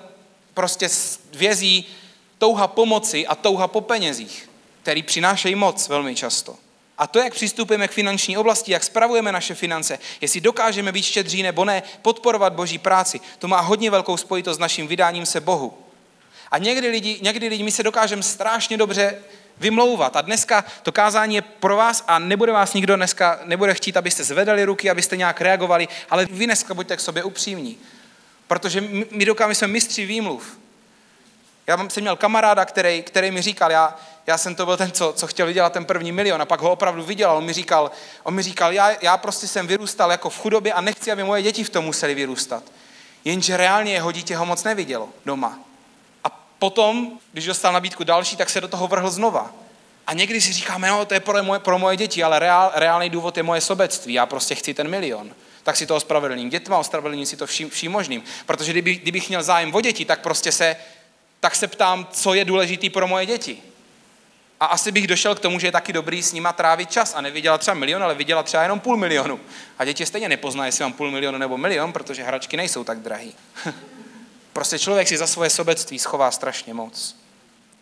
[0.53, 0.89] prostě
[1.33, 1.85] vězí
[2.37, 4.49] touha pomoci a touha po penězích,
[4.81, 6.55] který přinášejí moc velmi často.
[6.97, 11.43] A to, jak přistupujeme k finanční oblasti, jak spravujeme naše finance, jestli dokážeme být štědří
[11.43, 15.86] nebo ne, podporovat boží práci, to má hodně velkou spojitost s naším vydáním se Bohu.
[16.51, 19.15] A někdy lidi, někdy lidi my se dokážeme strašně dobře
[19.57, 20.15] vymlouvat.
[20.15, 24.23] A dneska to kázání je pro vás a nebude vás nikdo dneska, nebude chtít, abyste
[24.23, 27.77] zvedali ruky, abyste nějak reagovali, ale vy dneska buďte k sobě upřímní.
[28.47, 30.57] Protože my, my dokážeme, jsme mistři výmluv.
[31.67, 33.95] Já jsem měl kamaráda, který, který mi říkal, já,
[34.27, 36.71] já jsem to byl ten, co, co chtěl vydělat ten první milion a pak ho
[36.71, 37.37] opravdu vydělal.
[37.37, 37.91] On mi říkal,
[38.23, 41.41] on mi říkal já, já prostě jsem vyrůstal jako v chudobě a nechci, aby moje
[41.41, 42.63] děti v tom museli vyrůstat.
[43.25, 45.66] Jenže reálně jeho dítě ho moc nevidělo doma.
[46.59, 49.51] Potom, když dostal nabídku další, tak se do toho vrhl znova.
[50.07, 53.09] A někdy si říkáme, no to je pro moje, pro moje děti, ale reál, reálný
[53.09, 54.13] důvod je moje sobectví.
[54.13, 55.31] Já prostě chci ten milion.
[55.63, 58.23] Tak si to ospravedlním dětma, ospravedlním si to vším, vším možným.
[58.45, 60.75] Protože kdyby, kdybych měl zájem o děti, tak prostě se
[61.39, 63.57] tak se ptám, co je důležitý pro moje děti.
[64.59, 67.21] A asi bych došel k tomu, že je taky dobrý s nima trávit čas a
[67.21, 69.39] neviděla třeba milion, ale viděla třeba jenom půl milionu.
[69.79, 73.35] A děti stejně nepoznají, jestli mám půl milionu nebo milion, protože hračky nejsou tak drahý.
[74.57, 77.15] prostě člověk si za svoje sobectví schová strašně moc.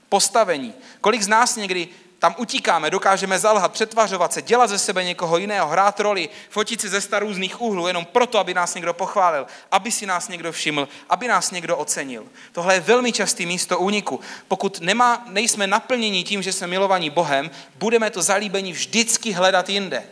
[0.09, 0.73] Postavení.
[1.01, 1.87] Kolik z nás někdy
[2.19, 6.89] tam utíkáme, dokážeme zalhat, přetvařovat se, dělat ze sebe někoho jiného, hrát roli, fotit si
[6.89, 10.87] ze star různých úhlů, jenom proto, aby nás někdo pochválil, aby si nás někdo všiml,
[11.09, 12.25] aby nás někdo ocenil.
[12.51, 14.19] Tohle je velmi častý místo úniku.
[14.47, 20.03] Pokud nemá, nejsme naplněni tím, že jsme milovaní Bohem, budeme to zalíbení vždycky hledat jinde.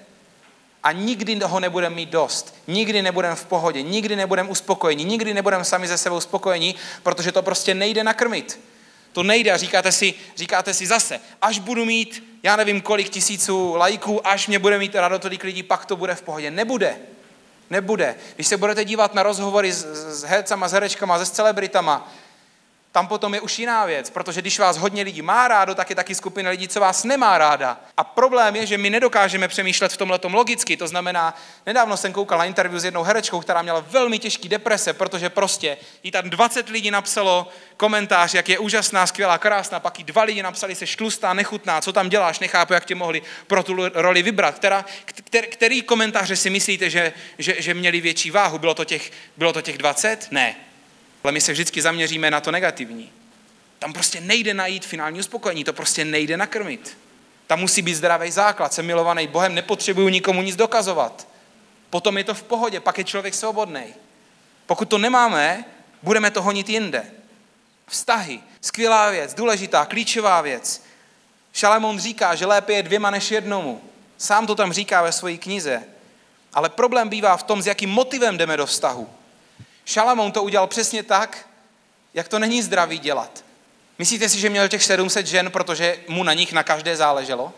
[0.83, 2.55] A nikdy ho nebudeme mít dost.
[2.67, 7.41] Nikdy nebudeme v pohodě, nikdy nebudeme uspokojeni, nikdy nebudeme sami ze sebou spokojení, protože to
[7.41, 8.59] prostě nejde nakrmit.
[9.11, 13.75] To nejde a říkáte si, říkáte si zase, až budu mít, já nevím kolik tisíců
[13.75, 16.51] lajků, až mě bude mít rado tolik lidí, pak to bude v pohodě.
[16.51, 16.97] Nebude.
[17.69, 18.15] Nebude.
[18.35, 19.85] Když se budete dívat na rozhovory s,
[20.19, 22.13] s hercama, s herečkama, se celebritama,
[22.93, 25.95] tam potom je už jiná věc, protože když vás hodně lidí má rádo, tak je
[25.95, 27.79] taky skupina lidí, co vás nemá ráda.
[27.97, 30.77] A problém je, že my nedokážeme přemýšlet v tomhle logicky.
[30.77, 34.93] To znamená, nedávno jsem koukal na interview s jednou herečkou, která měla velmi těžký deprese,
[34.93, 40.03] protože prostě jí tam 20 lidí napsalo komentář, jak je úžasná, skvělá, krásná, pak jí
[40.05, 43.75] dva lidi napsali, se štlustá, nechutná, co tam děláš, nechápu, jak tě mohli pro tu
[43.93, 44.55] roli vybrat.
[44.55, 48.57] Která, který, který komentáře si myslíte, že, že, že měli větší váhu?
[48.57, 50.27] Bylo to, těch, bylo to těch 20?
[50.31, 50.55] Ne.
[51.23, 53.11] Ale my se vždycky zaměříme na to negativní.
[53.79, 56.97] Tam prostě nejde najít finální uspokojení, to prostě nejde nakrmit.
[57.47, 61.27] Tam musí být zdravý základ, jsem milovaný Bohem, nepotřebuju nikomu nic dokazovat.
[61.89, 63.83] Potom je to v pohodě, pak je člověk svobodný.
[64.65, 65.65] Pokud to nemáme,
[66.03, 67.05] budeme to honit jinde.
[67.87, 70.83] Vztahy, skvělá věc, důležitá, klíčová věc.
[71.53, 73.81] Šalamón říká, že lépe je dvěma než jednomu.
[74.17, 75.83] Sám to tam říká ve své knize.
[76.53, 79.09] Ale problém bývá v tom, s jakým motivem jdeme do vztahu.
[79.85, 81.47] Šalamón to udělal přesně tak,
[82.13, 83.43] jak to není zdravý dělat.
[83.99, 87.53] Myslíte si, že měl těch 700 žen, protože mu na nich na každé záleželo?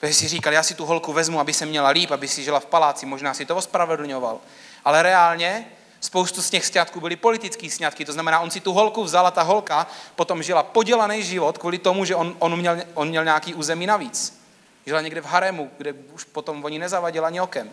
[0.00, 2.60] Protože si říkal, já si tu holku vezmu, aby se měla líp, aby si žila
[2.60, 4.38] v paláci, možná si to ospravedlňoval.
[4.84, 5.66] Ale reálně
[6.00, 9.30] spoustu z těch sňatků byly politický sňatky, to znamená, on si tu holku vzal a
[9.30, 13.54] ta holka potom žila podělaný život kvůli tomu, že on, on, měl, on měl nějaký
[13.54, 14.40] území navíc.
[14.86, 17.70] Žila někde v haremu, kde už potom oni nezavadila ani okem.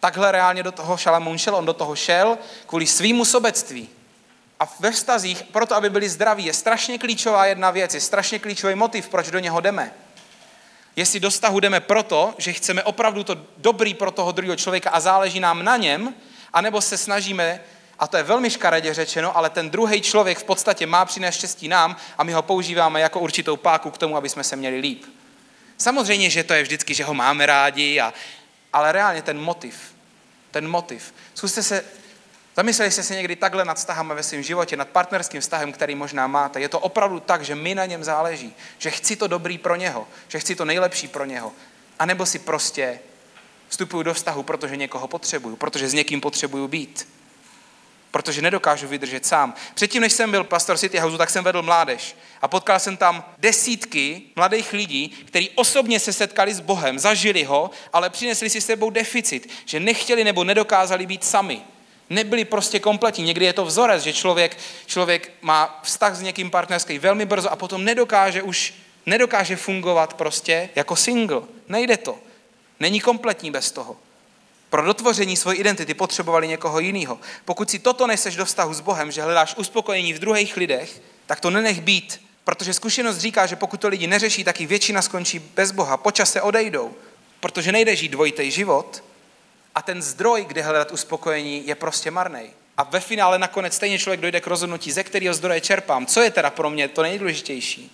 [0.00, 3.88] Takhle reálně do toho Šalamún šel, on do toho šel kvůli svýmu sobectví.
[4.60, 8.74] A ve vztazích, proto aby byli zdraví, je strašně klíčová jedna věc, je strašně klíčový
[8.74, 9.92] motiv, proč do něho jdeme.
[10.96, 15.00] Jestli do vztahu jdeme proto, že chceme opravdu to dobrý pro toho druhého člověka a
[15.00, 16.14] záleží nám na něm,
[16.52, 17.60] anebo se snažíme,
[17.98, 21.68] a to je velmi škaredě řečeno, ale ten druhý člověk v podstatě má přinést štěstí
[21.68, 25.04] nám a my ho používáme jako určitou páku k tomu, aby jsme se měli líp.
[25.78, 28.14] Samozřejmě, že to je vždycky, že ho máme rádi, a,
[28.76, 29.94] ale reálně ten motiv,
[30.50, 31.14] ten motiv.
[31.34, 31.84] Zkuste se,
[32.56, 36.26] zamysleli jste se někdy takhle nad vztahama ve svém životě, nad partnerským vztahem, který možná
[36.26, 36.60] máte.
[36.60, 40.08] Je to opravdu tak, že mi na něm záleží, že chci to dobrý pro něho,
[40.28, 41.52] že chci to nejlepší pro něho.
[41.98, 43.00] A nebo si prostě
[43.68, 47.08] vstupuju do vztahu, protože někoho potřebuju, protože s někým potřebuju být
[48.16, 49.54] protože nedokážu vydržet sám.
[49.74, 53.24] Předtím, než jsem byl pastor City Houseu, tak jsem vedl mládež a potkal jsem tam
[53.38, 58.66] desítky mladých lidí, kteří osobně se setkali s Bohem, zažili ho, ale přinesli si s
[58.66, 61.60] sebou deficit, že nechtěli nebo nedokázali být sami.
[62.10, 63.24] Nebyli prostě kompletní.
[63.24, 67.56] Někdy je to vzorec, že člověk, člověk má vztah s někým partnerský velmi brzo a
[67.56, 68.74] potom nedokáže už
[69.06, 71.42] nedokáže fungovat prostě jako single.
[71.68, 72.18] Nejde to.
[72.80, 74.05] Není kompletní bez toho.
[74.76, 77.18] Pro dotvoření své identity potřebovali někoho jiného.
[77.44, 81.40] Pokud si toto neseš do vztahu s Bohem, že hledáš uspokojení v druhých lidech, tak
[81.40, 82.20] to nenech být.
[82.44, 85.96] Protože zkušenost říká, že pokud to lidi neřeší, tak i většina skončí bez Boha.
[85.96, 86.94] Počas se odejdou.
[87.40, 89.04] Protože nejde žít dvojitý život
[89.74, 92.50] a ten zdroj, kde hledat uspokojení, je prostě marný.
[92.76, 96.06] A ve finále nakonec stejně člověk dojde k rozhodnutí, ze kterého zdroje čerpám.
[96.06, 97.92] Co je teda pro mě to nejdůležitější?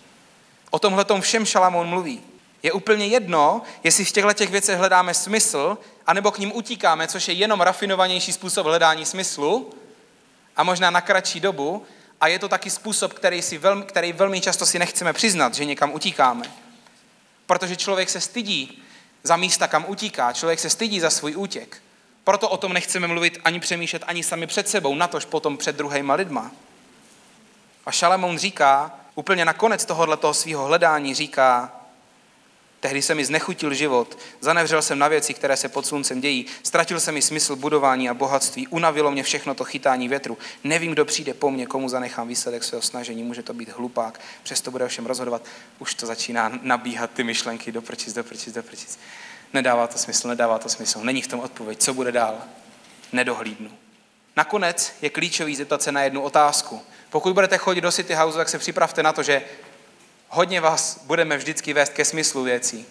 [0.70, 2.20] O tomhle tom všem Šalamón mluví.
[2.62, 7.28] Je úplně jedno, jestli v těchto těch věcech hledáme smysl, anebo k ním utíkáme, což
[7.28, 9.70] je jenom rafinovanější způsob hledání smyslu
[10.56, 11.86] a možná na kratší dobu.
[12.20, 15.64] A je to taky způsob, který, si velmi, který velmi často si nechceme přiznat, že
[15.64, 16.52] někam utíkáme.
[17.46, 18.82] Protože člověk se stydí
[19.22, 20.32] za místa, kam utíká.
[20.32, 21.82] Člověk se stydí za svůj útěk.
[22.24, 26.14] Proto o tom nechceme mluvit ani přemýšlet ani sami před sebou, natož potom před druhýma
[26.14, 26.50] lidma.
[27.86, 31.72] A Šalamón říká, úplně na konec tohoto svého hledání říká,
[32.82, 37.00] Tehdy se mi znechutil život, zanevřel jsem na věci, které se pod sluncem dějí, ztratil
[37.00, 40.38] jsem mi smysl budování a bohatství, unavilo mě všechno to chytání větru.
[40.64, 44.70] Nevím, kdo přijde po mně, komu zanechám výsledek svého snažení, může to být hlupák, přesto
[44.70, 45.44] bude všem rozhodovat.
[45.78, 48.98] Už to začíná nabíhat ty myšlenky, doprčic, doprčic, doprčic.
[49.52, 52.42] Nedává to smysl, nedává to smysl, není v tom odpověď, co bude dál?
[53.12, 53.70] Nedohlídnu.
[54.36, 56.82] Nakonec je klíčový zeptat se na jednu otázku.
[57.10, 59.42] Pokud budete chodit do City House, tak se připravte na to, že
[60.34, 62.86] hodně vás budeme vždycky vést ke smyslu věcí.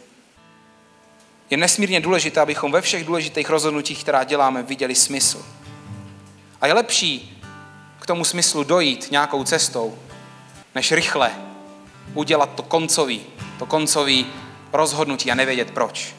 [1.49, 5.45] Je nesmírně důležité, abychom ve všech důležitých rozhodnutích, která děláme, viděli smysl.
[6.61, 7.43] A je lepší
[7.99, 9.99] k tomu smyslu dojít nějakou cestou,
[10.75, 11.31] než rychle
[12.13, 13.25] udělat to koncový,
[13.59, 14.27] to koncový
[14.73, 16.15] rozhodnutí a nevědět proč.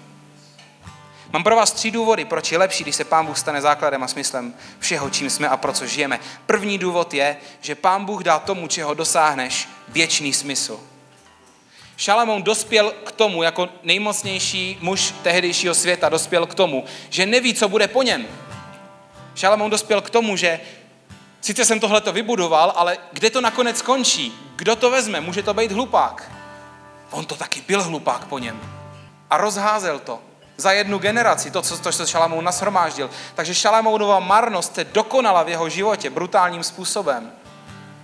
[1.33, 4.09] Mám pro vás tři důvody, proč je lepší, když se Pán Bůh stane základem a
[4.09, 6.21] smyslem všeho, čím jsme a pro co žijeme.
[6.47, 10.91] První důvod je, že Pán Bůh dá tomu, čeho dosáhneš, věčný smysl.
[12.03, 17.69] Šalamoun dospěl k tomu, jako nejmocnější muž tehdejšího světa, dospěl k tomu, že neví, co
[17.69, 18.27] bude po něm.
[19.35, 20.61] Šalamoun dospěl k tomu, že
[21.41, 24.33] sice jsem tohleto vybudoval, ale kde to nakonec skončí?
[24.57, 25.21] Kdo to vezme?
[25.21, 26.33] Může to být hlupák.
[27.11, 28.61] On to taky byl hlupák po něm.
[29.31, 30.21] A rozházel to
[30.57, 33.11] za jednu generaci, to, co, to, co Šalamoun nashromáždil.
[33.35, 37.33] Takže Šalamounova marnost se dokonala v jeho životě brutálním způsobem.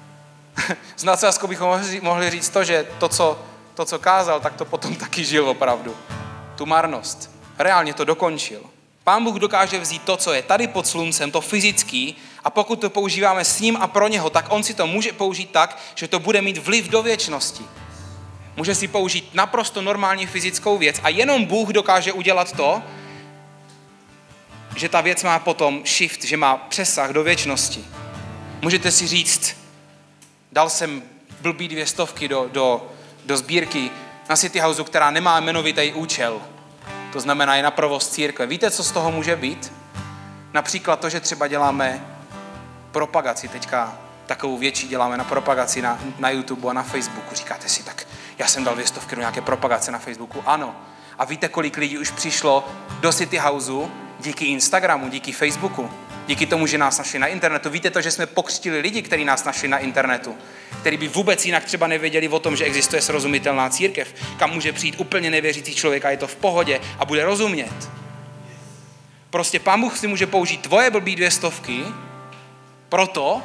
[0.97, 3.39] Z nadsázkou bychom mohli říct to, že to, co
[3.79, 5.97] to, co kázal, tak to potom taky žil opravdu.
[6.57, 7.31] Tu marnost.
[7.59, 8.61] Reálně to dokončil.
[9.05, 12.91] Pán Bůh dokáže vzít to, co je tady pod sluncem, to fyzický, a pokud to
[12.91, 16.19] používáme s ním a pro něho, tak on si to může použít tak, že to
[16.19, 17.64] bude mít vliv do věčnosti.
[18.57, 22.83] Může si použít naprosto normální fyzickou věc a jenom Bůh dokáže udělat to,
[24.77, 27.85] že ta věc má potom shift, že má přesah do věčnosti.
[28.62, 29.57] Můžete si říct,
[30.53, 31.03] dal jsem
[31.41, 32.98] blbý dvě stovky do, do
[33.29, 33.91] do sbírky
[34.29, 36.41] na City Houseu, která nemá jmenovitý účel.
[37.12, 38.47] To znamená je na provoz církve.
[38.47, 39.73] Víte, co z toho může být?
[40.53, 42.07] Například to, že třeba děláme
[42.93, 47.35] propagaci, teďka takovou větší děláme na propagaci na, na YouTube a na Facebooku.
[47.35, 48.07] Říkáte si, tak
[48.38, 50.43] já jsem dal dvě stovky do nějaké propagace na Facebooku.
[50.47, 50.77] Ano.
[51.19, 52.69] A víte, kolik lidí už přišlo
[53.01, 55.91] do City Houseu díky Instagramu, díky Facebooku?
[56.29, 57.71] Díky tomu, že nás našli na internetu.
[57.71, 60.37] Víte to, že jsme pokřtili lidi, kteří nás našli na internetu,
[60.81, 64.95] kteří by vůbec jinak třeba nevěděli o tom, že existuje srozumitelná církev, kam může přijít
[64.99, 67.91] úplně nevěřící člověk a je to v pohodě a bude rozumět.
[69.31, 71.85] Prostě pán Bůh si může použít tvoje blbý dvě stovky
[72.88, 73.43] proto,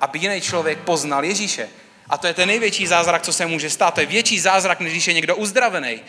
[0.00, 1.68] aby jiný člověk poznal Ježíše.
[2.08, 3.94] A to je ten největší zázrak, co se může stát.
[3.94, 6.00] To je větší zázrak, než když je někdo uzdravený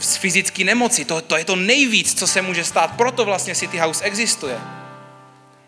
[0.00, 1.04] z fyzické nemoci.
[1.04, 2.96] To, to je to nejvíc, co se může stát.
[2.96, 4.81] Proto vlastně City House existuje.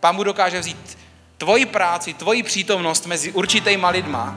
[0.04, 0.98] Pán Bůh dokáže vzít
[1.38, 4.36] tvoji práci, tvoji přítomnost mezi určitýma lidma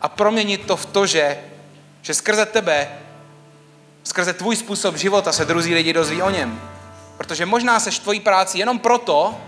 [0.00, 1.38] a proměnit to v to, že,
[2.02, 2.88] že skrze tebe,
[4.04, 6.60] skrze tvůj způsob života se druzí lidi dozví o něm.
[7.16, 9.40] Protože možná seš tvojí práci jenom proto,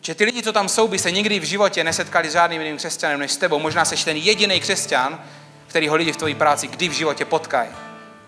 [0.00, 2.76] že ty lidi, co tam jsou, by se nikdy v životě nesetkali s žádným jiným
[2.76, 3.58] křesťanem než s tebou.
[3.58, 5.20] Možná seš ten jediný křesťan,
[5.66, 7.70] který ho lidi v tvojí práci kdy v životě potkají.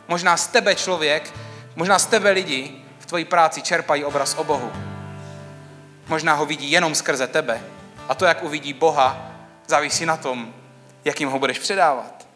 [0.09, 1.35] Možná z tebe člověk,
[1.77, 4.94] možná z tebe lidi v tvojí práci čerpají obraz o Bohu.
[6.09, 7.63] Možná ho vidí jenom skrze tebe.
[8.09, 9.31] A to, jak uvidí Boha,
[9.67, 10.55] závisí na tom,
[11.05, 12.27] jak jim ho budeš předávat.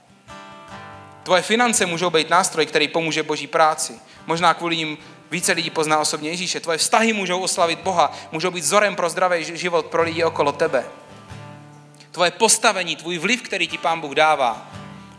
[1.23, 4.01] Tvoje finance můžou být nástroj, který pomůže Boží práci.
[4.27, 4.99] Možná kvůli ním
[5.31, 6.61] více lidí pozná osobně Ježíše.
[6.61, 10.85] Tvoje vztahy můžou oslavit Boha, můžou být vzorem pro zdravý život pro lidi okolo tebe.
[12.11, 14.71] Tvoje postavení, tvůj vliv, který ti Pán Bůh dává,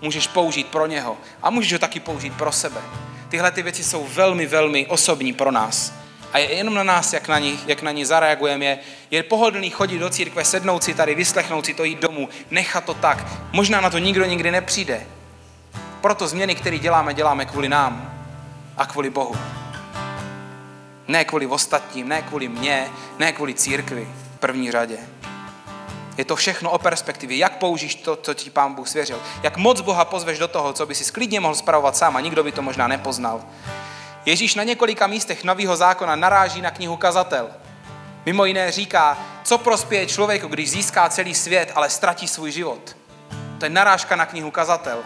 [0.01, 2.81] můžeš použít pro něho a můžeš ho taky použít pro sebe.
[3.29, 5.98] Tyhle ty věci jsou velmi, velmi osobní pro nás.
[6.33, 8.65] A je jenom na nás, jak na ní, jak na ní zareagujeme.
[8.65, 8.79] Je,
[9.11, 12.93] je pohodlný chodit do církve, sednout si tady, vyslechnout si to, jít domů, nechat to
[12.93, 13.25] tak.
[13.51, 15.05] Možná na to nikdo nikdy nepřijde.
[16.01, 18.13] Proto změny, které děláme, děláme kvůli nám
[18.77, 19.35] a kvůli Bohu.
[21.07, 22.87] Ne kvůli ostatním, ne kvůli mně,
[23.19, 24.97] ne kvůli církvi v první řadě.
[26.17, 29.21] Je to všechno o perspektivě, jak použíš to, co ti pán Bůh svěřil.
[29.43, 32.43] Jak moc Boha pozveš do toho, co by si sklidně mohl spravovat sám a nikdo
[32.43, 33.41] by to možná nepoznal.
[34.25, 37.49] Ježíš na několika místech nového zákona naráží na knihu Kazatel.
[38.25, 42.97] Mimo jiné říká, co prospěje člověku, když získá celý svět, ale ztratí svůj život.
[43.57, 45.03] To je narážka na knihu Kazatel.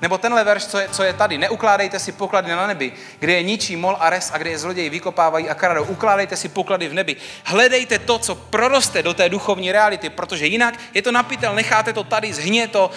[0.00, 1.38] Nebo tenhle verš, co je, co je tady.
[1.38, 4.90] Neukládejte si poklady na nebi, kde je ničí mol a res a kde je zloději
[4.90, 5.84] vykopávají a kradou.
[5.84, 7.16] Ukládejte si poklady v nebi.
[7.44, 12.04] Hledejte to, co proroste do té duchovní reality, protože jinak je to napitel, necháte to
[12.04, 12.90] tady, zhně to,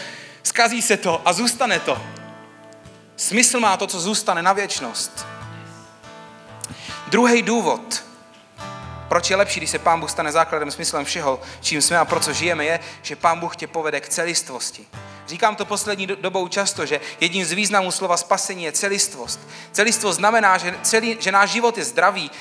[0.43, 2.01] skazí se to a zůstane to.
[3.15, 5.25] Smysl má to, co zůstane na věčnost.
[7.07, 8.03] Druhý důvod,
[9.07, 12.19] proč je lepší, když se Pán Bůh stane základem, smyslem všeho, čím jsme a pro
[12.19, 14.85] co žijeme, je, že Pán Bůh tě povede k celistvosti.
[15.27, 19.39] Říkám to poslední dobou často, že jedním z významů slova spasení je celistvost.
[19.71, 22.31] Celistvost znamená, že, celý, že náš život je zdravý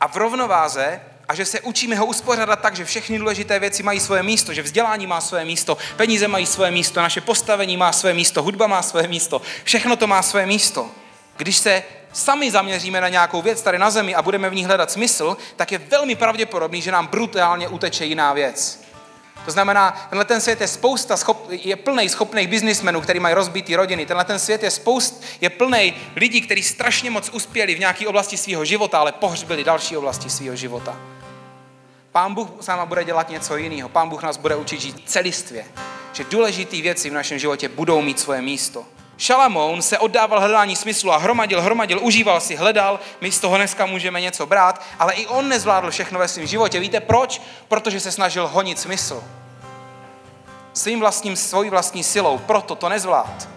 [0.00, 4.00] a v rovnováze a že se učíme ho uspořádat tak, že všechny důležité věci mají
[4.00, 8.14] svoje místo, že vzdělání má svoje místo, peníze mají svoje místo, naše postavení má svoje
[8.14, 10.90] místo, hudba má svoje místo, všechno to má svoje místo.
[11.36, 11.82] Když se
[12.16, 15.72] sami zaměříme na nějakou věc tady na zemi a budeme v ní hledat smysl, tak
[15.72, 18.86] je velmi pravděpodobný, že nám brutálně uteče jiná věc.
[19.44, 23.76] To znamená, tenhle ten svět je spousta, schop, je plný schopných biznismenů, kteří mají rozbitý
[23.76, 24.06] rodiny.
[24.06, 28.36] Tenhle ten svět je spoust, je plný lidí, kteří strašně moc uspěli v nějaké oblasti
[28.36, 30.96] svého života, ale pohřbili další oblasti svého života.
[32.12, 33.88] Pán Bůh s náma bude dělat něco jiného.
[33.88, 35.64] Pán Bůh nás bude učit žít celistvě.
[36.12, 38.84] Že důležité věci v našem životě budou mít svoje místo.
[39.18, 43.86] Šalamoun se oddával hledání smyslu a hromadil, hromadil, užíval si, hledal, my z toho dneska
[43.86, 46.80] můžeme něco brát, ale i on nezvládl všechno ve svém životě.
[46.80, 47.42] Víte proč?
[47.68, 49.24] Protože se snažil honit smysl.
[50.72, 53.48] Svým vlastním, svojí vlastní silou, proto to nezvlád.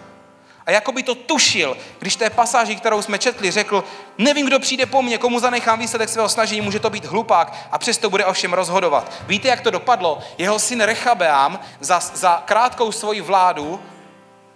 [0.66, 3.84] A jako by to tušil, když té pasáži, kterou jsme četli, řekl,
[4.18, 7.78] nevím, kdo přijde po mně, komu zanechám výsledek svého snažení, může to být hlupák a
[7.78, 9.12] přesto bude o všem rozhodovat.
[9.26, 10.18] Víte, jak to dopadlo?
[10.38, 13.80] Jeho syn Rechabeám za, za krátkou svoji vládu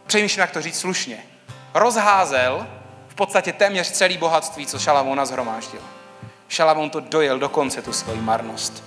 [0.06, 1.24] přemýšlím, jak to říct slušně,
[1.74, 2.66] rozházel
[3.08, 5.80] v podstatě téměř celý bohatství, co Šalamón zhromáždil.
[6.48, 8.84] Šalamón to dojel do konce, tu svoji marnost.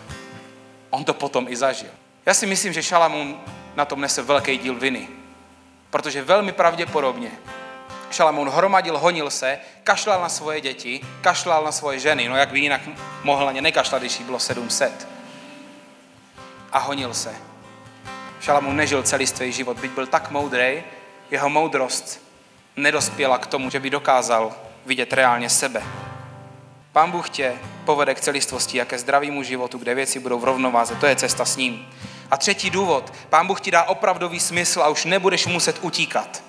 [0.90, 1.90] On to potom i zažil.
[2.26, 3.40] Já si myslím, že Šalamón
[3.76, 5.08] na tom nese velký díl viny.
[5.90, 7.32] Protože velmi pravděpodobně
[8.12, 12.30] Šalamón hromadil, honil se, kašlal na svoje děti, kašlal na svoje ženy.
[12.30, 12.82] No jak by jinak
[13.24, 15.08] mohl na ně nekašlat, když jí bylo 700.
[16.72, 17.36] A honil se.
[18.42, 20.84] Šalamón nežil celistvý život, byť byl tak moudrý,
[21.32, 22.22] jeho moudrost
[22.76, 25.84] nedospěla k tomu, že by dokázal vidět reálně sebe.
[26.92, 27.54] Pán Bůh tě
[27.86, 30.96] povede k celistvosti a ke zdravému životu, kde věci budou v rovnováze.
[30.96, 31.88] To je cesta s ním.
[32.32, 33.14] A třetí důvod.
[33.30, 36.44] Pán Bůh ti dá opravdový smysl a už nebudeš muset utíkat.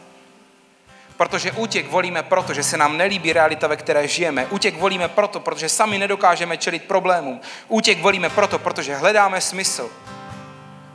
[1.16, 4.46] Protože útěk volíme proto, že se nám nelíbí realita, ve které žijeme.
[4.46, 7.40] Útěk volíme proto, protože sami nedokážeme čelit problémům.
[7.68, 9.90] Útěk volíme proto, protože hledáme smysl.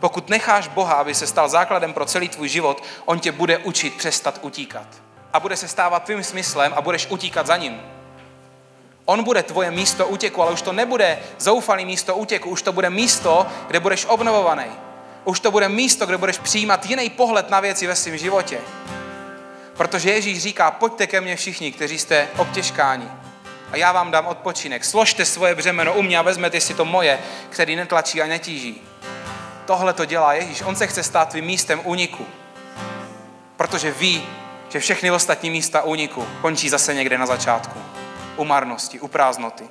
[0.04, 3.94] Pokud necháš Boha, aby se stal základem pro celý tvůj život, on tě bude učit
[3.94, 4.88] přestat utíkat.
[5.34, 7.82] A bude se stávat tvým smyslem a budeš utíkat za ním.
[9.06, 12.90] On bude tvoje místo útěku, ale už to nebude zoufalý místo útěku, už to bude
[12.90, 14.66] místo, kde budeš obnovovaný.
[15.24, 18.60] Už to bude místo, kde budeš přijímat jiný pohled na věci ve svém životě.
[19.78, 23.08] Protože Ježíš říká, pojďte ke mně všichni, kteří jste obtěžkáni.
[23.72, 24.86] A já vám dám odpočinek.
[24.86, 28.82] Složte svoje břemeno u mě a vezmete si to moje, který netlačí a netíží.
[29.66, 30.62] Tohle to dělá Ježíš.
[30.62, 32.26] On se chce stát tvým místem úniku.
[33.58, 34.28] Protože ví,
[34.70, 37.80] že všechny ostatní místa úniku končí zase někde na začátku.
[38.36, 39.64] U marnosti, u prázdnoty.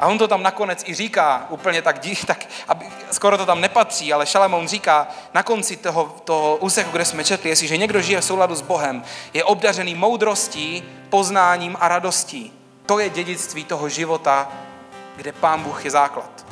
[0.00, 4.12] A on to tam nakonec i říká, úplně tak, tak aby, skoro to tam nepatří,
[4.12, 8.24] ale Šalamoun říká na konci toho, toho úseku, kde jsme četli, jestliže někdo žije v
[8.24, 12.52] souladu s Bohem, je obdařený moudrostí, poznáním a radostí.
[12.86, 14.48] To je dědictví toho života,
[15.16, 16.46] kde Pán Bůh je základ.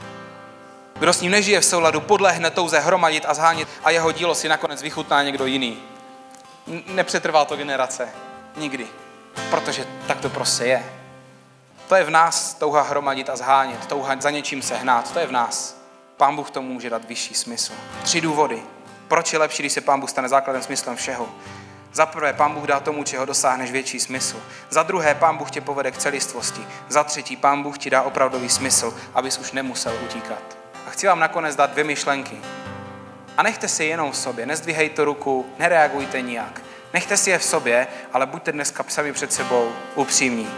[1.00, 4.48] Kdo s ním nežije v souladu, podlehne touze hromadit a zhánit a jeho dílo si
[4.48, 5.78] nakonec vychutná někdo jiný.
[6.86, 8.08] Nepřetrvá to generace.
[8.56, 8.86] Nikdy.
[9.50, 10.84] Protože tak to prostě je.
[11.88, 15.12] To je v nás touha hromadit a zhánět, touha za něčím sehnat.
[15.12, 15.76] To je v nás.
[16.16, 17.72] Pán Bůh tomu může dát vyšší smysl.
[18.02, 18.62] Tři důvody.
[19.08, 21.28] Proč je lepší, když se Pán Bůh stane základem smyslem všeho?
[21.92, 24.36] Za prvé, Pán Bůh dá tomu, čeho dosáhneš větší smysl.
[24.70, 26.66] Za druhé, Pán Bůh tě povede k celistvosti.
[26.88, 30.59] Za třetí, Pán Bůh ti dá opravdový smysl, abys už nemusel utíkat.
[30.86, 32.38] A chci vám nakonec dát dvě myšlenky.
[33.36, 36.62] A nechte si jenom v sobě, nezdvíhejte ruku, nereagujte nijak.
[36.92, 40.48] Nechte si je v sobě, ale buďte dneska sami před sebou upřímní.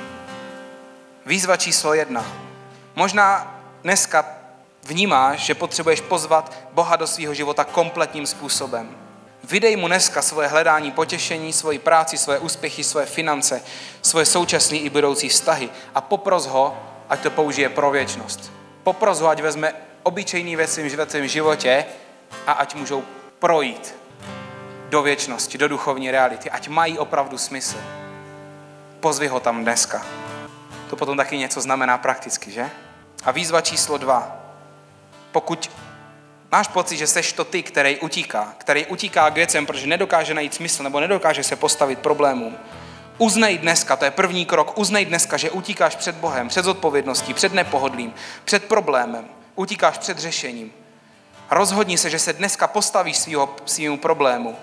[1.26, 2.26] Výzva číslo jedna.
[2.94, 4.24] Možná dneska
[4.82, 8.96] vnímáš, že potřebuješ pozvat Boha do svého života kompletním způsobem.
[9.44, 13.62] Vydej mu dneska svoje hledání potěšení, svoji práci, svoje úspěchy, svoje finance,
[14.02, 16.76] svoje současné i budoucí vztahy a popros ho,
[17.08, 18.52] ať to použije pro věčnost.
[18.82, 21.84] Popros ho, ať vezme obyčejný věci v svém životě
[22.46, 23.02] a ať můžou
[23.38, 23.94] projít
[24.90, 27.76] do věčnosti, do duchovní reality, ať mají opravdu smysl.
[29.00, 30.06] Pozvi ho tam dneska.
[30.90, 32.70] To potom taky něco znamená prakticky, že?
[33.24, 34.36] A výzva číslo dva.
[35.32, 35.70] Pokud
[36.52, 40.54] máš pocit, že seš to ty, který utíká, který utíká k věcem, protože nedokáže najít
[40.54, 42.56] smysl nebo nedokáže se postavit problémům,
[43.18, 47.52] uznej dneska, to je první krok, uznej dneska, že utíkáš před Bohem, před zodpovědností, před
[47.52, 50.72] nepohodlím, před problémem, utíkáš před řešením.
[51.50, 54.56] Rozhodni se, že se dneska postavíš svýho, svýmu problému,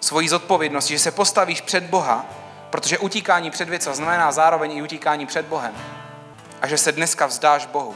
[0.00, 2.26] svojí zodpovědnosti, že se postavíš před Boha,
[2.70, 5.74] protože utíkání před věcem znamená zároveň i utíkání před Bohem.
[6.62, 7.94] A že se dneska vzdáš Bohu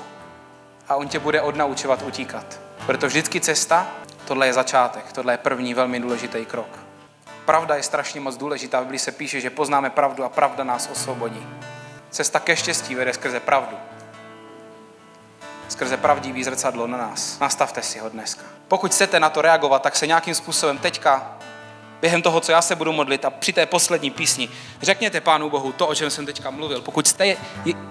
[0.89, 2.61] a On tě bude odnaučovat utíkat.
[3.01, 3.87] To vždycky cesta,
[4.25, 6.79] tohle je začátek, tohle je první velmi důležitý krok.
[7.45, 10.89] Pravda je strašně moc důležitá, v Biblii se píše, že poznáme pravdu a pravda nás
[10.93, 11.47] osvobodí.
[12.11, 13.77] Cesta ke štěstí vede skrze pravdu.
[15.71, 17.39] Skrze pravdivý zrcadlo na nás.
[17.39, 18.43] Nastavte si ho dneska.
[18.69, 21.37] Pokud chcete na to reagovat, tak se nějakým způsobem teďka
[22.01, 24.49] během toho, co já se budu modlit a při té poslední písni,
[24.83, 26.81] řekněte Pánu Bohu to, o čem jsem teďka mluvil.
[26.81, 27.37] Pokud jste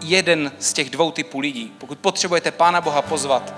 [0.02, 3.54] jeden z těch dvou typů lidí, pokud potřebujete Pána Boha pozvat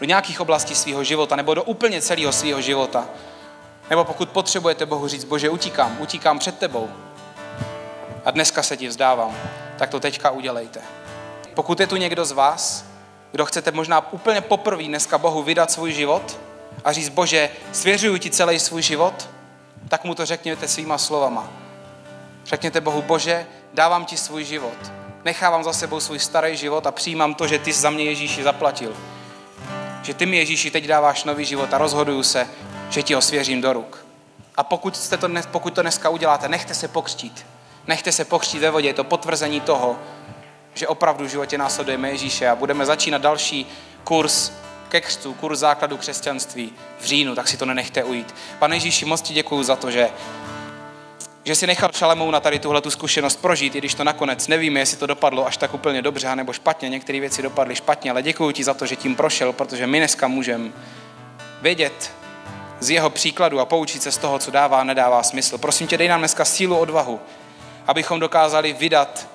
[0.00, 3.08] do nějakých oblastí svého života nebo do úplně celého svého života,
[3.90, 6.90] nebo pokud potřebujete Bohu říct, Bože, utíkám, utíkám před tebou
[8.24, 9.36] a dneska se ti vzdávám,
[9.78, 10.80] tak to teďka udělejte.
[11.54, 12.91] Pokud je tu někdo z vás,
[13.32, 16.38] kdo chcete možná úplně poprvé dneska Bohu vydat svůj život
[16.84, 19.28] a říct, Bože, svěřuju ti celý svůj život,
[19.88, 21.48] tak mu to řekněte svýma slovama.
[22.44, 24.92] Řekněte Bohu, Bože, dávám ti svůj život.
[25.24, 28.96] Nechávám za sebou svůj starý život a přijímám to, že ty za mě Ježíši zaplatil.
[30.02, 32.48] Že ty mi Ježíši teď dáváš nový život a rozhoduju se,
[32.90, 34.06] že ti ho svěřím do ruk.
[34.56, 37.46] A pokud, jste to pokud to dneska uděláte, nechte se pokřtít.
[37.86, 39.98] Nechte se pokřtít ve vodě, je to potvrzení toho,
[40.74, 43.66] že opravdu v životě následujeme Ježíše a budeme začínat další
[44.04, 44.52] kurz
[44.88, 48.34] ke křtu, kurz základu křesťanství v říjnu, tak si to nenechte ujít.
[48.58, 50.10] Pane Ježíši, moc ti děkuju za to, že,
[51.44, 54.96] že si nechal Šalemouna tady tuhle tu zkušenost prožít, i když to nakonec nevíme, jestli
[54.96, 56.88] to dopadlo až tak úplně dobře, nebo špatně.
[56.88, 60.28] Některé věci dopadly špatně, ale děkuji ti za to, že tím prošel, protože my dneska
[60.28, 60.70] můžeme
[61.62, 62.12] vědět
[62.80, 65.58] z jeho příkladu a poučit se z toho, co dává a nedává smysl.
[65.58, 67.20] Prosím tě, dej nám dneska sílu, odvahu,
[67.86, 69.28] abychom dokázali vydat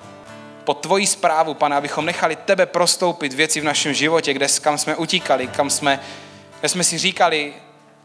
[0.68, 4.96] pod tvoji zprávu, pane, abychom nechali tebe prostoupit věci v našem životě, kde, kam jsme
[4.96, 6.00] utíkali, kam jsme,
[6.60, 7.54] kde jsme si říkali,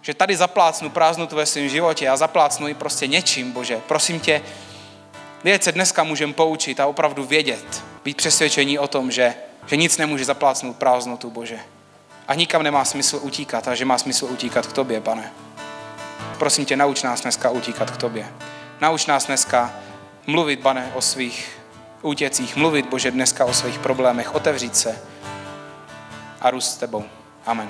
[0.01, 3.82] že tady zaplácnu prázdnotu ve svém životě a zaplácnu ji prostě něčím, Bože.
[3.88, 4.41] Prosím tě,
[5.43, 9.36] věc se dneska můžeme poučit a opravdu vědět, být přesvědčení o tom, že,
[9.68, 11.59] že nic nemůže zaplácnout prázdnotu, Bože.
[12.28, 15.32] A nikam nemá smysl utíkat a že má smysl utíkat k tobě, pane.
[16.38, 18.28] Prosím tě, nauč nás dneska utíkat k tobě.
[18.82, 19.74] Nauč nás dneska
[20.28, 21.62] mluvit, pane, o svých
[22.03, 25.01] útěcích, mluvit, Bože, dneska o svých problémech, otevřít se
[26.41, 27.03] a růst s tebou.
[27.45, 27.69] Amen.